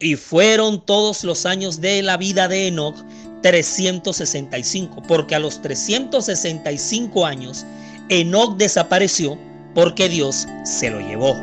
Y 0.00 0.16
fueron 0.16 0.84
todos 0.84 1.22
los 1.22 1.46
años 1.46 1.80
de 1.80 2.02
la 2.02 2.16
vida 2.16 2.48
de 2.48 2.66
Enoch 2.66 2.96
365, 3.42 5.02
porque 5.06 5.36
a 5.36 5.38
los 5.38 5.62
365 5.62 7.24
años 7.24 7.64
Enoch 8.08 8.56
desapareció 8.56 9.38
porque 9.74 10.08
Dios 10.08 10.48
se 10.64 10.90
lo 10.90 11.00
llevó. 11.00 11.36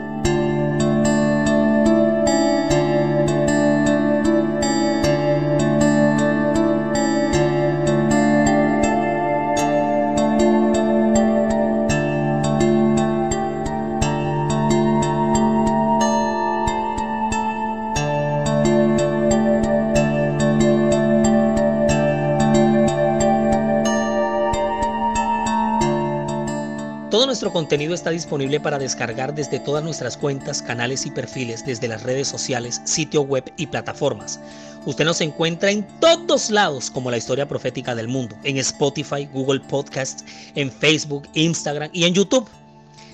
Nuestro 27.47 27.61
contenido 27.61 27.93
está 27.93 28.09
disponible 28.09 28.59
para 28.59 28.77
descargar 28.77 29.33
desde 29.33 29.61
todas 29.61 29.81
nuestras 29.81 30.17
cuentas, 30.17 30.61
canales 30.61 31.05
y 31.05 31.11
perfiles, 31.11 31.65
desde 31.65 31.87
las 31.87 32.03
redes 32.03 32.27
sociales, 32.27 32.81
sitio 32.83 33.21
web 33.21 33.53
y 33.55 33.67
plataformas. 33.67 34.41
Usted 34.85 35.05
nos 35.05 35.21
encuentra 35.21 35.71
en 35.71 35.87
todos 36.01 36.49
lados 36.49 36.91
como 36.91 37.09
la 37.09 37.15
historia 37.15 37.47
profética 37.47 37.95
del 37.95 38.09
mundo, 38.09 38.35
en 38.43 38.57
Spotify, 38.57 39.29
Google 39.31 39.61
Podcasts, 39.61 40.25
en 40.55 40.69
Facebook, 40.69 41.25
Instagram 41.35 41.89
y 41.93 42.03
en 42.03 42.15
YouTube. 42.15 42.49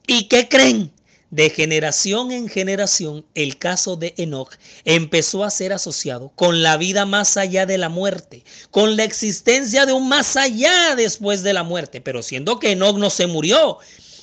¿Y 0.06 0.28
qué 0.28 0.48
creen? 0.48 0.92
De 1.31 1.51
generación 1.51 2.31
en 2.31 2.48
generación, 2.50 3.24
el 3.36 3.57
caso 3.59 3.95
de 3.95 4.15
Enoch 4.17 4.55
empezó 4.83 5.43
a 5.43 5.51
ser 5.51 5.74
asociado 5.74 6.31
con 6.36 6.63
la 6.63 6.75
vida 6.77 7.05
más 7.05 7.38
allá 7.38 7.67
de 7.67 7.77
la 7.77 7.89
muerte, 7.89 8.43
con 8.71 8.98
la 8.98 9.03
existencia 9.03 9.86
de 9.86 9.93
un 9.93 10.09
más 10.09 10.36
allá 10.36 10.95
después 10.95 11.43
de 11.43 11.53
la 11.53 11.62
muerte. 11.63 12.01
Pero 12.01 12.24
siendo 12.24 12.57
que 12.59 12.71
Enoch 12.71 12.98
no 12.98 13.09
se 13.12 13.27
murió, 13.27 13.77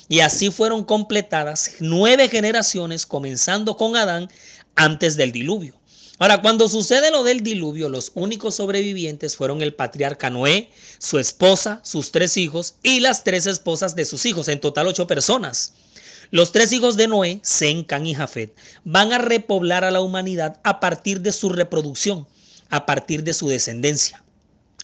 Y 0.09 0.21
así 0.21 0.51
fueron 0.51 0.83
completadas 0.85 1.73
nueve 1.79 2.29
generaciones, 2.29 3.05
comenzando 3.05 3.75
con 3.77 3.95
Adán 3.95 4.29
antes 4.75 5.17
del 5.17 5.31
diluvio. 5.31 5.73
Ahora, 6.19 6.41
cuando 6.41 6.67
sucede 6.69 7.11
lo 7.11 7.23
del 7.23 7.41
diluvio, 7.41 7.89
los 7.89 8.11
únicos 8.15 8.55
sobrevivientes 8.55 9.35
fueron 9.35 9.61
el 9.61 9.73
patriarca 9.75 10.29
Noé, 10.29 10.71
su 10.97 11.19
esposa, 11.19 11.79
sus 11.83 12.11
tres 12.11 12.37
hijos 12.37 12.75
y 12.83 13.01
las 13.01 13.23
tres 13.23 13.45
esposas 13.47 13.95
de 13.95 14.05
sus 14.05 14.25
hijos, 14.25 14.47
en 14.47 14.59
total 14.59 14.87
ocho 14.87 15.07
personas. 15.07 15.73
Los 16.29 16.51
tres 16.51 16.73
hijos 16.73 16.97
de 16.97 17.07
Noé, 17.07 17.39
Sem, 17.41 17.85
Can 17.85 18.05
y 18.05 18.13
Jafet, 18.13 18.53
van 18.83 19.13
a 19.13 19.17
repoblar 19.17 19.85
a 19.85 19.91
la 19.91 20.01
humanidad 20.01 20.59
a 20.63 20.81
partir 20.81 21.21
de 21.21 21.31
su 21.31 21.49
reproducción, 21.49 22.27
a 22.69 22.85
partir 22.85 23.23
de 23.23 23.33
su 23.33 23.47
descendencia. 23.47 24.21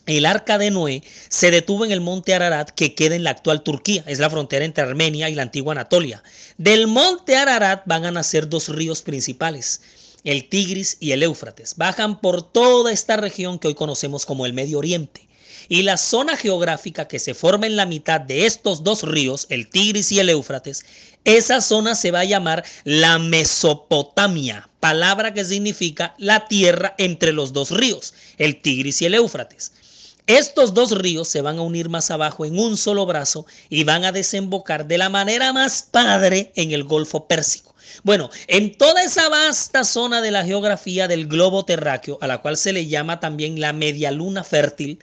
El 0.05 0.25
arca 0.25 0.57
de 0.57 0.71
Noé 0.71 1.03
se 1.29 1.51
detuvo 1.51 1.83
en 1.83 1.91
el 1.91 1.99
monte 1.99 2.33
Ararat 2.33 2.69
que 2.69 2.95
queda 2.95 3.15
en 3.15 3.25
la 3.25 3.31
actual 3.31 3.61
Turquía, 3.61 4.03
es 4.07 4.19
la 4.19 4.29
frontera 4.29 4.63
entre 4.63 4.83
Armenia 4.83 5.29
y 5.29 5.35
la 5.35 5.43
antigua 5.43 5.73
Anatolia. 5.73 6.23
Del 6.57 6.87
monte 6.87 7.35
Ararat 7.35 7.83
van 7.85 8.05
a 8.05 8.11
nacer 8.11 8.47
dos 8.47 8.69
ríos 8.69 9.01
principales, 9.01 9.81
el 10.23 10.47
Tigris 10.47 10.95
y 11.01 11.11
el 11.11 11.23
Éufrates. 11.23 11.75
Bajan 11.75 12.21
por 12.21 12.41
toda 12.41 12.93
esta 12.93 13.17
región 13.17 13.59
que 13.59 13.67
hoy 13.67 13.75
conocemos 13.75 14.25
como 14.25 14.45
el 14.45 14.53
Medio 14.53 14.77
Oriente. 14.77 15.27
Y 15.73 15.81
la 15.81 15.97
zona 15.97 16.37
geográfica 16.37 17.07
que 17.07 17.17
se 17.17 17.33
forma 17.33 17.65
en 17.65 17.75
la 17.75 17.87
mitad 17.87 18.21
de 18.21 18.45
estos 18.45 18.83
dos 18.83 19.01
ríos, 19.01 19.47
el 19.49 19.67
Tigris 19.67 20.11
y 20.11 20.19
el 20.19 20.29
Éufrates, 20.29 20.85
esa 21.23 21.61
zona 21.61 21.95
se 21.95 22.11
va 22.11 22.19
a 22.19 22.25
llamar 22.25 22.63
la 22.83 23.17
Mesopotamia, 23.17 24.69
palabra 24.79 25.33
que 25.33 25.43
significa 25.43 26.13
la 26.19 26.47
tierra 26.47 26.93
entre 26.99 27.33
los 27.33 27.53
dos 27.53 27.71
ríos, 27.71 28.13
el 28.37 28.61
Tigris 28.61 29.01
y 29.01 29.07
el 29.07 29.15
Éufrates. 29.15 29.71
Estos 30.27 30.75
dos 30.75 30.91
ríos 30.91 31.27
se 31.27 31.41
van 31.41 31.57
a 31.57 31.63
unir 31.63 31.89
más 31.89 32.11
abajo 32.11 32.45
en 32.45 32.59
un 32.59 32.77
solo 32.77 33.07
brazo 33.07 33.47
y 33.67 33.83
van 33.83 34.05
a 34.05 34.11
desembocar 34.11 34.85
de 34.85 34.99
la 34.99 35.09
manera 35.09 35.53
más 35.53 35.87
padre 35.89 36.51
en 36.55 36.71
el 36.71 36.83
Golfo 36.83 37.27
Pérsico. 37.27 37.73
Bueno, 38.03 38.29
en 38.45 38.77
toda 38.77 39.01
esa 39.01 39.27
vasta 39.27 39.83
zona 39.83 40.21
de 40.21 40.29
la 40.29 40.45
geografía 40.45 41.07
del 41.07 41.25
globo 41.25 41.65
terráqueo, 41.65 42.19
a 42.21 42.27
la 42.27 42.43
cual 42.43 42.57
se 42.57 42.73
le 42.73 42.85
llama 42.85 43.19
también 43.19 43.59
la 43.59 43.73
media 43.73 44.11
luna 44.11 44.43
fértil, 44.43 44.99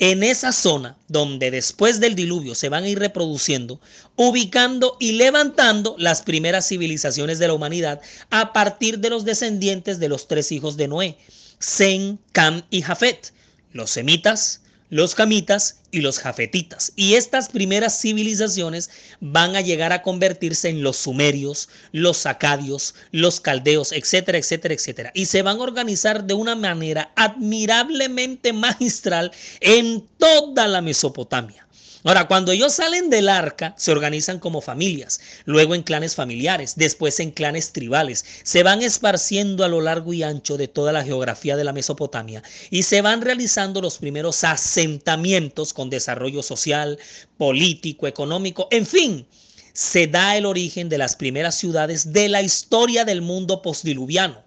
en 0.00 0.22
esa 0.22 0.50
zona 0.50 0.96
donde 1.08 1.50
después 1.50 2.00
del 2.00 2.14
diluvio 2.14 2.54
se 2.54 2.70
van 2.70 2.84
a 2.84 2.88
ir 2.88 2.98
reproduciendo, 2.98 3.80
ubicando 4.16 4.96
y 4.98 5.12
levantando 5.12 5.94
las 5.98 6.22
primeras 6.22 6.66
civilizaciones 6.66 7.38
de 7.38 7.46
la 7.46 7.54
humanidad 7.54 8.00
a 8.30 8.54
partir 8.54 8.98
de 8.98 9.10
los 9.10 9.26
descendientes 9.26 10.00
de 10.00 10.08
los 10.08 10.26
tres 10.26 10.50
hijos 10.52 10.78
de 10.78 10.88
Noé, 10.88 11.18
Sem, 11.58 12.16
Cam 12.32 12.62
y 12.70 12.80
Jafet, 12.80 13.34
los 13.72 13.90
semitas, 13.90 14.62
los 14.90 15.14
camitas 15.14 15.80
y 15.90 16.00
los 16.00 16.18
jafetitas. 16.18 16.92
Y 16.96 17.14
estas 17.14 17.48
primeras 17.48 18.00
civilizaciones 18.00 18.90
van 19.20 19.56
a 19.56 19.60
llegar 19.60 19.92
a 19.92 20.02
convertirse 20.02 20.68
en 20.68 20.82
los 20.82 20.96
sumerios, 20.96 21.68
los 21.92 22.26
acadios, 22.26 22.94
los 23.12 23.40
caldeos, 23.40 23.92
etcétera, 23.92 24.38
etcétera, 24.38 24.74
etcétera. 24.74 25.10
Y 25.14 25.26
se 25.26 25.42
van 25.42 25.58
a 25.58 25.62
organizar 25.62 26.24
de 26.24 26.34
una 26.34 26.54
manera 26.54 27.10
admirablemente 27.16 28.52
magistral 28.52 29.32
en 29.60 30.06
toda 30.18 30.68
la 30.68 30.82
Mesopotamia. 30.82 31.66
Ahora, 32.02 32.26
cuando 32.28 32.52
ellos 32.52 32.72
salen 32.72 33.10
del 33.10 33.28
arca, 33.28 33.74
se 33.76 33.92
organizan 33.92 34.38
como 34.38 34.62
familias, 34.62 35.20
luego 35.44 35.74
en 35.74 35.82
clanes 35.82 36.14
familiares, 36.14 36.74
después 36.76 37.20
en 37.20 37.30
clanes 37.30 37.72
tribales, 37.72 38.24
se 38.42 38.62
van 38.62 38.80
esparciendo 38.80 39.64
a 39.64 39.68
lo 39.68 39.82
largo 39.82 40.14
y 40.14 40.22
ancho 40.22 40.56
de 40.56 40.66
toda 40.66 40.92
la 40.92 41.04
geografía 41.04 41.58
de 41.58 41.64
la 41.64 41.74
Mesopotamia 41.74 42.42
y 42.70 42.84
se 42.84 43.02
van 43.02 43.20
realizando 43.20 43.82
los 43.82 43.98
primeros 43.98 44.44
asentamientos 44.44 45.74
con 45.74 45.90
desarrollo 45.90 46.42
social, 46.42 46.98
político, 47.36 48.06
económico, 48.06 48.68
en 48.70 48.86
fin, 48.86 49.26
se 49.74 50.06
da 50.06 50.38
el 50.38 50.46
origen 50.46 50.88
de 50.88 50.98
las 50.98 51.16
primeras 51.16 51.54
ciudades 51.54 52.14
de 52.14 52.30
la 52.30 52.40
historia 52.40 53.04
del 53.04 53.20
mundo 53.20 53.60
postdiluviano. 53.60 54.42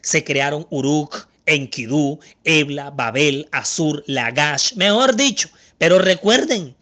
Se 0.00 0.24
crearon 0.24 0.66
Uruk, 0.70 1.28
Enkidu, 1.44 2.20
Ebla, 2.44 2.90
Babel, 2.90 3.48
Asur, 3.52 4.02
Lagash, 4.06 4.74
mejor 4.76 5.14
dicho. 5.14 5.48
Pero 5.78 5.98
recuerden, 5.98 6.74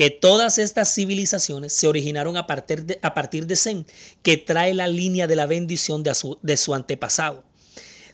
que 0.00 0.08
todas 0.08 0.56
estas 0.56 0.94
civilizaciones 0.94 1.74
se 1.74 1.86
originaron 1.86 2.38
a 2.38 2.46
partir 2.46 2.84
de, 2.84 2.98
a 3.02 3.12
partir 3.12 3.46
de 3.46 3.54
Zen, 3.54 3.86
que 4.22 4.38
trae 4.38 4.72
la 4.72 4.88
línea 4.88 5.26
de 5.26 5.36
la 5.36 5.44
bendición 5.44 6.02
de 6.02 6.14
su, 6.14 6.38
de 6.40 6.56
su 6.56 6.74
antepasado. 6.74 7.44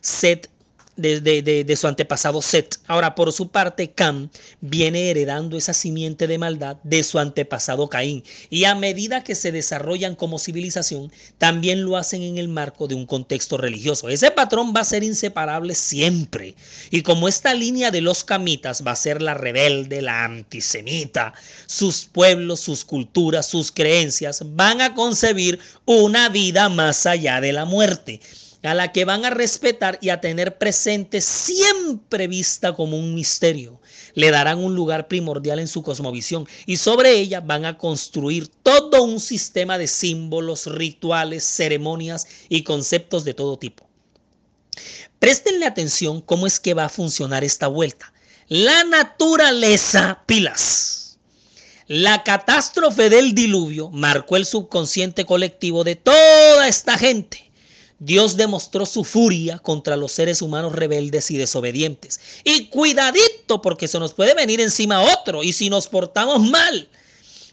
Set 0.01 0.49
de, 0.97 1.75
su 1.79 1.87
antepasado 1.87 2.41
Set. 2.41 2.79
Ahora, 2.87 3.15
por 3.15 3.31
su 3.31 3.49
parte, 3.49 3.91
Cam 3.91 4.29
viene 4.61 5.09
heredando 5.09 5.57
esa 5.57 5.73
simiente 5.73 6.27
de 6.27 6.37
maldad 6.37 6.77
de 6.83 7.03
su 7.03 7.19
antepasado 7.19 7.87
Caín. 7.87 8.23
Y 8.49 8.65
a 8.65 8.75
medida 8.75 9.23
que 9.23 9.35
se 9.35 9.51
desarrollan 9.51 10.15
como 10.15 10.39
civilización, 10.39 11.11
también 11.37 11.83
lo 11.83 11.97
hacen 11.97 12.23
en 12.23 12.37
el 12.37 12.47
marco 12.47 12.87
de 12.87 12.95
un 12.95 13.05
contexto 13.05 13.57
religioso. 13.57 14.09
Ese 14.09 14.31
patrón 14.31 14.73
va 14.75 14.81
a 14.81 14.85
ser 14.85 15.03
inseparable 15.03 15.75
siempre. 15.75 16.55
Y 16.89 17.01
como 17.03 17.27
esta 17.27 17.53
línea 17.53 17.91
de 17.91 18.01
los 18.01 18.23
camitas 18.23 18.83
va 18.85 18.91
a 18.91 18.95
ser 18.95 19.21
la 19.21 19.35
rebelde, 19.35 20.01
la 20.01 20.25
antisemita, 20.25 21.33
sus 21.67 22.05
pueblos, 22.05 22.59
sus 22.59 22.83
culturas, 22.83 23.45
sus 23.45 23.71
creencias 23.71 24.41
van 24.43 24.81
a 24.81 24.95
concebir 24.95 25.59
una 25.85 26.29
vida 26.29 26.69
más 26.69 27.05
allá 27.05 27.39
de 27.39 27.53
la 27.53 27.65
muerte 27.65 28.19
a 28.67 28.73
la 28.73 28.91
que 28.91 29.05
van 29.05 29.25
a 29.25 29.29
respetar 29.29 29.97
y 30.01 30.09
a 30.09 30.19
tener 30.19 30.57
presente 30.57 31.21
siempre 31.21 32.27
vista 32.27 32.75
como 32.75 32.97
un 32.97 33.15
misterio. 33.15 33.79
Le 34.13 34.31
darán 34.31 34.59
un 34.59 34.75
lugar 34.75 35.07
primordial 35.07 35.59
en 35.59 35.67
su 35.67 35.83
cosmovisión 35.83 36.47
y 36.65 36.77
sobre 36.77 37.11
ella 37.11 37.39
van 37.39 37.65
a 37.65 37.77
construir 37.77 38.47
todo 38.47 39.03
un 39.03 39.19
sistema 39.19 39.77
de 39.77 39.87
símbolos, 39.87 40.65
rituales, 40.65 41.43
ceremonias 41.43 42.27
y 42.49 42.63
conceptos 42.63 43.23
de 43.23 43.33
todo 43.33 43.57
tipo. 43.57 43.87
Prestenle 45.19 45.65
atención 45.65 46.21
cómo 46.21 46.45
es 46.45 46.59
que 46.59 46.73
va 46.73 46.85
a 46.85 46.89
funcionar 46.89 47.43
esta 47.43 47.67
vuelta. 47.67 48.11
La 48.49 48.83
naturaleza, 48.83 50.23
pilas. 50.25 51.17
La 51.87 52.23
catástrofe 52.23 53.09
del 53.09 53.33
diluvio 53.33 53.89
marcó 53.91 54.35
el 54.35 54.45
subconsciente 54.45 55.25
colectivo 55.25 55.83
de 55.83 55.95
toda 55.95 56.67
esta 56.67 56.97
gente 56.97 57.46
Dios 57.99 58.37
demostró 58.37 58.85
su 58.85 59.03
furia 59.03 59.57
contra 59.59 59.97
los 59.97 60.11
seres 60.11 60.41
humanos 60.41 60.73
rebeldes 60.73 61.31
y 61.31 61.37
desobedientes. 61.37 62.19
Y 62.43 62.67
cuidadito 62.67 63.61
porque 63.61 63.87
se 63.87 63.99
nos 63.99 64.13
puede 64.13 64.35
venir 64.35 64.61
encima 64.61 65.01
otro 65.01 65.43
y 65.43 65.53
si 65.53 65.69
nos 65.69 65.87
portamos 65.87 66.41
mal. 66.41 66.89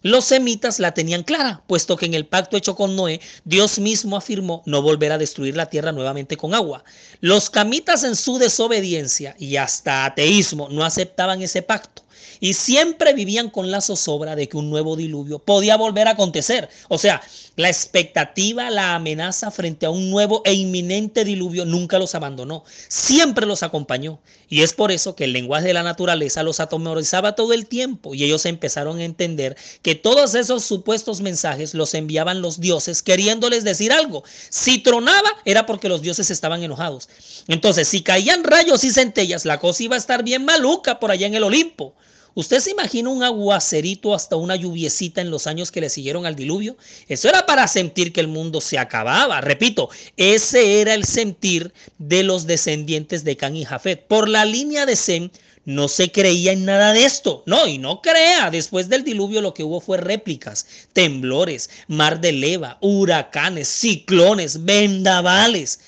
Los 0.02 0.26
semitas 0.26 0.80
la 0.80 0.92
tenían 0.92 1.22
clara, 1.22 1.62
puesto 1.66 1.96
que 1.96 2.04
en 2.04 2.12
el 2.12 2.26
pacto 2.26 2.58
hecho 2.58 2.76
con 2.76 2.94
Noé, 2.94 3.22
Dios 3.46 3.78
mismo 3.78 4.18
afirmó 4.18 4.62
no 4.66 4.82
volver 4.82 5.12
a 5.12 5.18
destruir 5.18 5.56
la 5.56 5.70
tierra 5.70 5.92
nuevamente 5.92 6.36
con 6.36 6.54
agua. 6.54 6.84
Los 7.20 7.48
camitas 7.48 8.04
en 8.04 8.14
su 8.14 8.36
desobediencia 8.36 9.34
y 9.38 9.56
hasta 9.56 10.04
ateísmo 10.04 10.68
no 10.68 10.84
aceptaban 10.84 11.40
ese 11.40 11.62
pacto 11.62 12.03
y 12.40 12.54
siempre 12.54 13.12
vivían 13.12 13.50
con 13.50 13.70
la 13.70 13.80
zozobra 13.80 14.36
de 14.36 14.48
que 14.48 14.56
un 14.56 14.70
nuevo 14.70 14.96
diluvio 14.96 15.38
podía 15.38 15.76
volver 15.76 16.08
a 16.08 16.12
acontecer. 16.12 16.68
O 16.88 16.98
sea, 16.98 17.22
la 17.56 17.68
expectativa, 17.68 18.68
la 18.70 18.96
amenaza 18.96 19.50
frente 19.52 19.86
a 19.86 19.90
un 19.90 20.10
nuevo 20.10 20.42
e 20.44 20.54
inminente 20.54 21.24
diluvio 21.24 21.64
nunca 21.64 22.00
los 22.00 22.14
abandonó, 22.16 22.64
siempre 22.88 23.46
los 23.46 23.62
acompañó. 23.62 24.18
Y 24.48 24.62
es 24.62 24.72
por 24.72 24.92
eso 24.92 25.14
que 25.14 25.24
el 25.24 25.32
lenguaje 25.32 25.68
de 25.68 25.74
la 25.74 25.82
naturaleza 25.82 26.42
los 26.42 26.60
atemorizaba 26.60 27.34
todo 27.34 27.52
el 27.52 27.66
tiempo 27.66 28.14
y 28.14 28.24
ellos 28.24 28.44
empezaron 28.44 28.98
a 28.98 29.04
entender 29.04 29.56
que 29.82 29.94
todos 29.94 30.34
esos 30.34 30.64
supuestos 30.64 31.20
mensajes 31.20 31.74
los 31.74 31.94
enviaban 31.94 32.42
los 32.42 32.60
dioses 32.60 33.02
queriéndoles 33.02 33.64
decir 33.64 33.92
algo. 33.92 34.24
Si 34.50 34.78
tronaba 34.78 35.30
era 35.44 35.64
porque 35.66 35.88
los 35.88 36.02
dioses 36.02 36.30
estaban 36.30 36.62
enojados. 36.62 37.08
Entonces, 37.48 37.88
si 37.88 38.02
caían 38.02 38.44
rayos 38.44 38.84
y 38.84 38.90
centellas, 38.90 39.44
la 39.44 39.60
cosa 39.60 39.84
iba 39.84 39.94
a 39.94 39.98
estar 39.98 40.24
bien 40.24 40.44
maluca 40.44 40.98
por 40.98 41.10
allá 41.10 41.26
en 41.26 41.34
el 41.34 41.44
Olimpo. 41.44 41.94
¿Usted 42.36 42.58
se 42.58 42.72
imagina 42.72 43.10
un 43.10 43.22
aguacerito 43.22 44.12
hasta 44.12 44.34
una 44.34 44.56
lluviecita 44.56 45.20
en 45.20 45.30
los 45.30 45.46
años 45.46 45.70
que 45.70 45.80
le 45.80 45.88
siguieron 45.88 46.26
al 46.26 46.34
diluvio? 46.34 46.76
Eso 47.06 47.28
era 47.28 47.46
para 47.46 47.68
sentir 47.68 48.12
que 48.12 48.20
el 48.20 48.26
mundo 48.26 48.60
se 48.60 48.76
acababa. 48.76 49.40
Repito, 49.40 49.88
ese 50.16 50.80
era 50.80 50.94
el 50.94 51.04
sentir 51.04 51.72
de 51.98 52.24
los 52.24 52.46
descendientes 52.46 53.22
de 53.22 53.36
Can 53.36 53.54
y 53.54 53.64
Jafet. 53.64 54.08
Por 54.08 54.28
la 54.28 54.44
línea 54.44 54.84
de 54.84 54.96
Sem 54.96 55.30
no 55.64 55.86
se 55.86 56.10
creía 56.10 56.50
en 56.50 56.64
nada 56.64 56.92
de 56.92 57.04
esto. 57.04 57.44
No, 57.46 57.68
y 57.68 57.78
no 57.78 58.02
crea. 58.02 58.50
Después 58.50 58.88
del 58.88 59.04
diluvio 59.04 59.40
lo 59.40 59.54
que 59.54 59.62
hubo 59.62 59.80
fue 59.80 59.98
réplicas, 59.98 60.66
temblores, 60.92 61.70
mar 61.86 62.20
de 62.20 62.32
leva, 62.32 62.78
huracanes, 62.80 63.68
ciclones, 63.68 64.64
vendavales. 64.64 65.78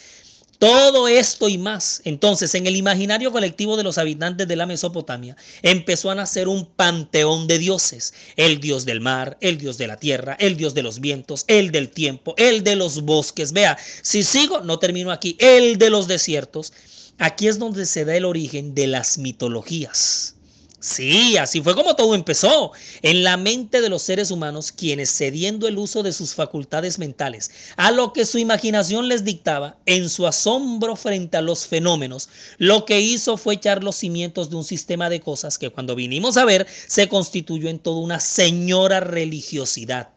Todo 0.59 1.07
esto 1.07 1.49
y 1.49 1.59
más. 1.59 2.01
Entonces, 2.05 2.55
en 2.55 2.67
el 2.67 2.77
imaginario 2.77 3.31
colectivo 3.31 3.77
de 3.77 3.83
los 3.83 3.99
habitantes 3.99 4.49
de 4.49 4.57
la 4.57 4.67
Mesopotamia, 4.67 5.37
empezó 5.63 6.11
a 6.11 6.15
nacer 6.15 6.49
un 6.49 6.65
panteón 6.65 7.47
de 7.47 7.59
dioses. 7.59 8.15
El 8.37 8.61
dios 8.61 8.85
del 8.87 9.01
mar, 9.01 9.37
el 9.41 9.59
dios 9.59 9.77
de 9.77 9.87
la 9.87 9.99
tierra, 9.99 10.37
el 10.41 10.57
dios 10.57 10.73
de 10.75 10.83
los 10.83 11.01
vientos, 11.01 11.45
el 11.47 11.73
del 11.73 11.91
tiempo, 11.91 12.35
el 12.39 12.65
de 12.65 12.77
los 12.77 13.03
bosques. 13.03 13.53
Vea, 13.53 13.77
si 14.03 14.23
sigo, 14.23 14.61
no 14.61 14.79
termino 14.79 15.11
aquí. 15.11 15.37
El 15.39 15.77
de 15.77 15.91
los 15.91 16.09
desiertos. 16.09 16.73
Aquí 17.19 17.49
es 17.49 17.59
donde 17.59 17.85
se 17.87 18.05
da 18.05 18.17
el 18.17 18.25
origen 18.25 18.75
de 18.75 18.87
las 18.87 19.19
mitologías. 19.19 20.36
Sí, 20.79 21.37
así 21.39 21.63
fue 21.63 21.75
como 21.75 21.97
todo 21.97 22.15
empezó. 22.15 22.73
En 23.03 23.25
la 23.25 23.37
mente 23.37 23.81
de 23.81 23.89
los 23.89 24.03
seres 24.03 24.31
humanos, 24.31 24.73
quienes 24.73 25.11
cediendo 25.11 25.67
el 25.67 25.79
uso 25.79 26.03
de 26.03 26.13
sus 26.13 26.35
facultades 26.35 26.99
mentales 26.99 27.51
a 27.77 27.91
lo 27.91 28.13
que 28.13 28.27
su 28.27 28.39
imaginación 28.39 29.09
les 29.09 29.25
dictaba, 29.25 29.79
en 29.87 30.09
su 30.11 30.27
asombro 30.27 30.95
frente 30.95 31.39
a 31.39 31.43
los 31.43 31.67
fenómenos, 31.67 32.29
lo 32.59 32.85
que 32.85 33.01
hizo 33.01 33.37
fue 33.37 33.55
echar 33.55 33.83
los 33.83 33.97
cimientos 33.97 34.51
de 34.51 34.57
un 34.57 34.65
sistema 34.65 35.09
de 35.09 35.21
cosas 35.21 35.59
que 35.59 35.71
cuando 35.71 35.95
vinimos 35.95 36.37
a 36.37 36.45
ver 36.45 36.67
se 36.87 37.09
constituyó 37.09 37.69
en 37.71 37.79
toda 37.79 38.01
una 38.01 38.21
señora 38.21 39.01
religiosidad. 39.01 40.11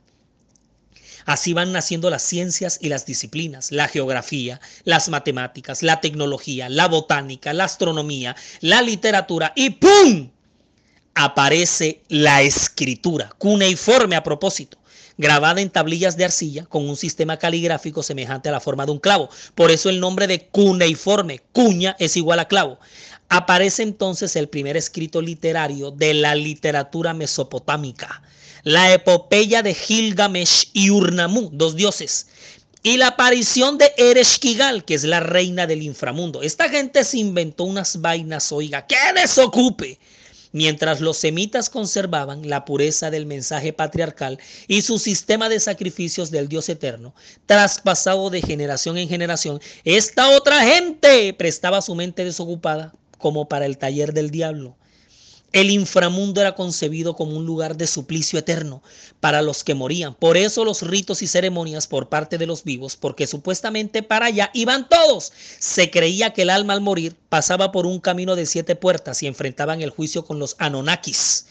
Así 1.26 1.54
van 1.54 1.72
naciendo 1.72 2.10
las 2.10 2.24
ciencias 2.24 2.80
y 2.82 2.90
las 2.90 3.06
disciplinas, 3.06 3.72
la 3.72 3.88
geografía, 3.88 4.60
las 4.84 5.10
matemáticas, 5.10 5.84
la 5.84 6.02
tecnología, 6.02 6.70
la 6.70 6.88
botánica, 6.88 7.54
la 7.54 7.66
astronomía, 7.66 8.36
la 8.62 8.82
literatura 8.82 9.54
y 9.56 9.70
¡pum! 9.72 10.32
Aparece 11.16 12.02
la 12.08 12.42
escritura, 12.42 13.30
cuneiforme 13.38 14.16
a 14.16 14.24
propósito, 14.24 14.78
grabada 15.18 15.60
en 15.60 15.70
tablillas 15.70 16.16
de 16.16 16.26
arcilla 16.26 16.66
con 16.66 16.88
un 16.88 16.96
sistema 16.96 17.38
caligráfico 17.38 18.04
semejante 18.04 18.50
a 18.50 18.54
la 18.54 18.62
forma 18.62 18.86
de 18.86 18.94
un 18.94 19.00
clavo. 19.00 19.30
Por 19.54 19.70
eso 19.70 19.90
el 19.90 20.00
nombre 20.00 20.28
de 20.28 20.48
cuneiforme, 20.48 21.42
cuña 21.52 21.96
es 22.00 22.16
igual 22.16 22.40
a 22.40 22.48
clavo. 22.48 22.80
Aparece 23.28 23.84
entonces 23.84 24.36
el 24.36 24.48
primer 24.48 24.78
escrito 24.78 25.22
literario 25.22 25.92
de 25.92 26.14
la 26.14 26.36
literatura 26.36 27.14
mesopotámica, 27.14 28.24
la 28.64 28.94
epopeya 28.94 29.62
de 29.62 29.74
Gilgamesh 29.74 30.70
y 30.74 30.90
Urnamú, 30.90 31.50
dos 31.52 31.76
dioses, 31.76 32.28
y 32.82 32.98
la 32.98 33.08
aparición 33.08 33.78
de 33.78 33.92
Ereshkigal, 33.98 34.86
que 34.86 34.96
es 34.96 35.04
la 35.04 35.20
reina 35.20 35.68
del 35.68 35.84
inframundo. 35.84 36.42
Esta 36.42 36.70
gente 36.70 37.04
se 37.04 37.18
inventó 37.18 37.66
unas 37.66 38.00
vainas, 38.00 38.52
oiga, 38.54 38.88
que 38.88 38.96
desocupe 39.14 40.00
mientras 40.52 41.02
los 41.02 41.18
semitas 41.18 41.70
conservaban 41.70 42.50
la 42.50 42.66
pureza 42.66 43.12
del 43.12 43.26
mensaje 43.26 43.74
patriarcal 43.74 44.40
y 44.68 44.82
su 44.82 45.00
sistema 45.00 45.50
de 45.50 45.60
sacrificios 45.60 46.32
del 46.32 46.48
Dios 46.48 46.70
eterno, 46.70 47.14
traspasado 47.46 48.30
de 48.30 48.42
generación 48.42 48.98
en 48.98 49.10
generación, 49.10 49.60
esta 49.84 50.30
otra 50.30 50.62
gente 50.64 51.34
prestaba 51.34 51.82
su 51.82 51.96
mente 51.96 52.26
desocupada 52.26 52.94
como 53.18 53.48
para 53.48 53.66
el 53.66 53.78
taller 53.78 54.14
del 54.14 54.32
diablo. 54.32 54.76
El 55.52 55.72
inframundo 55.72 56.42
era 56.42 56.54
concebido 56.54 57.16
como 57.16 57.36
un 57.36 57.46
lugar 57.46 57.76
de 57.76 57.88
suplicio 57.88 58.38
eterno 58.38 58.84
para 59.20 59.42
los 59.42 59.64
que 59.64 59.74
morían. 59.74 60.14
Por 60.14 60.38
eso 60.38 60.64
los 60.64 60.84
ritos 60.84 61.24
y 61.24 61.28
ceremonias 61.28 61.88
por 61.88 62.08
parte 62.08 62.38
de 62.38 62.46
los 62.46 62.64
vivos, 62.64 62.96
porque 62.96 63.26
supuestamente 63.26 64.04
para 64.04 64.28
allá 64.28 64.52
iban 64.54 64.88
todos. 64.88 65.34
Se 65.58 65.90
creía 65.90 66.34
que 66.34 66.44
el 66.44 66.52
alma 66.52 66.74
al 66.74 66.82
morir 66.82 67.16
pasaba 67.30 67.72
por 67.72 67.88
un 67.88 68.00
camino 68.00 68.36
de 68.36 68.46
siete 68.46 68.76
puertas 68.76 69.24
y 69.24 69.28
enfrentaban 69.28 69.82
el 69.82 69.90
juicio 69.90 70.24
con 70.24 70.38
los 70.38 70.56
Anonakis. 70.60 71.48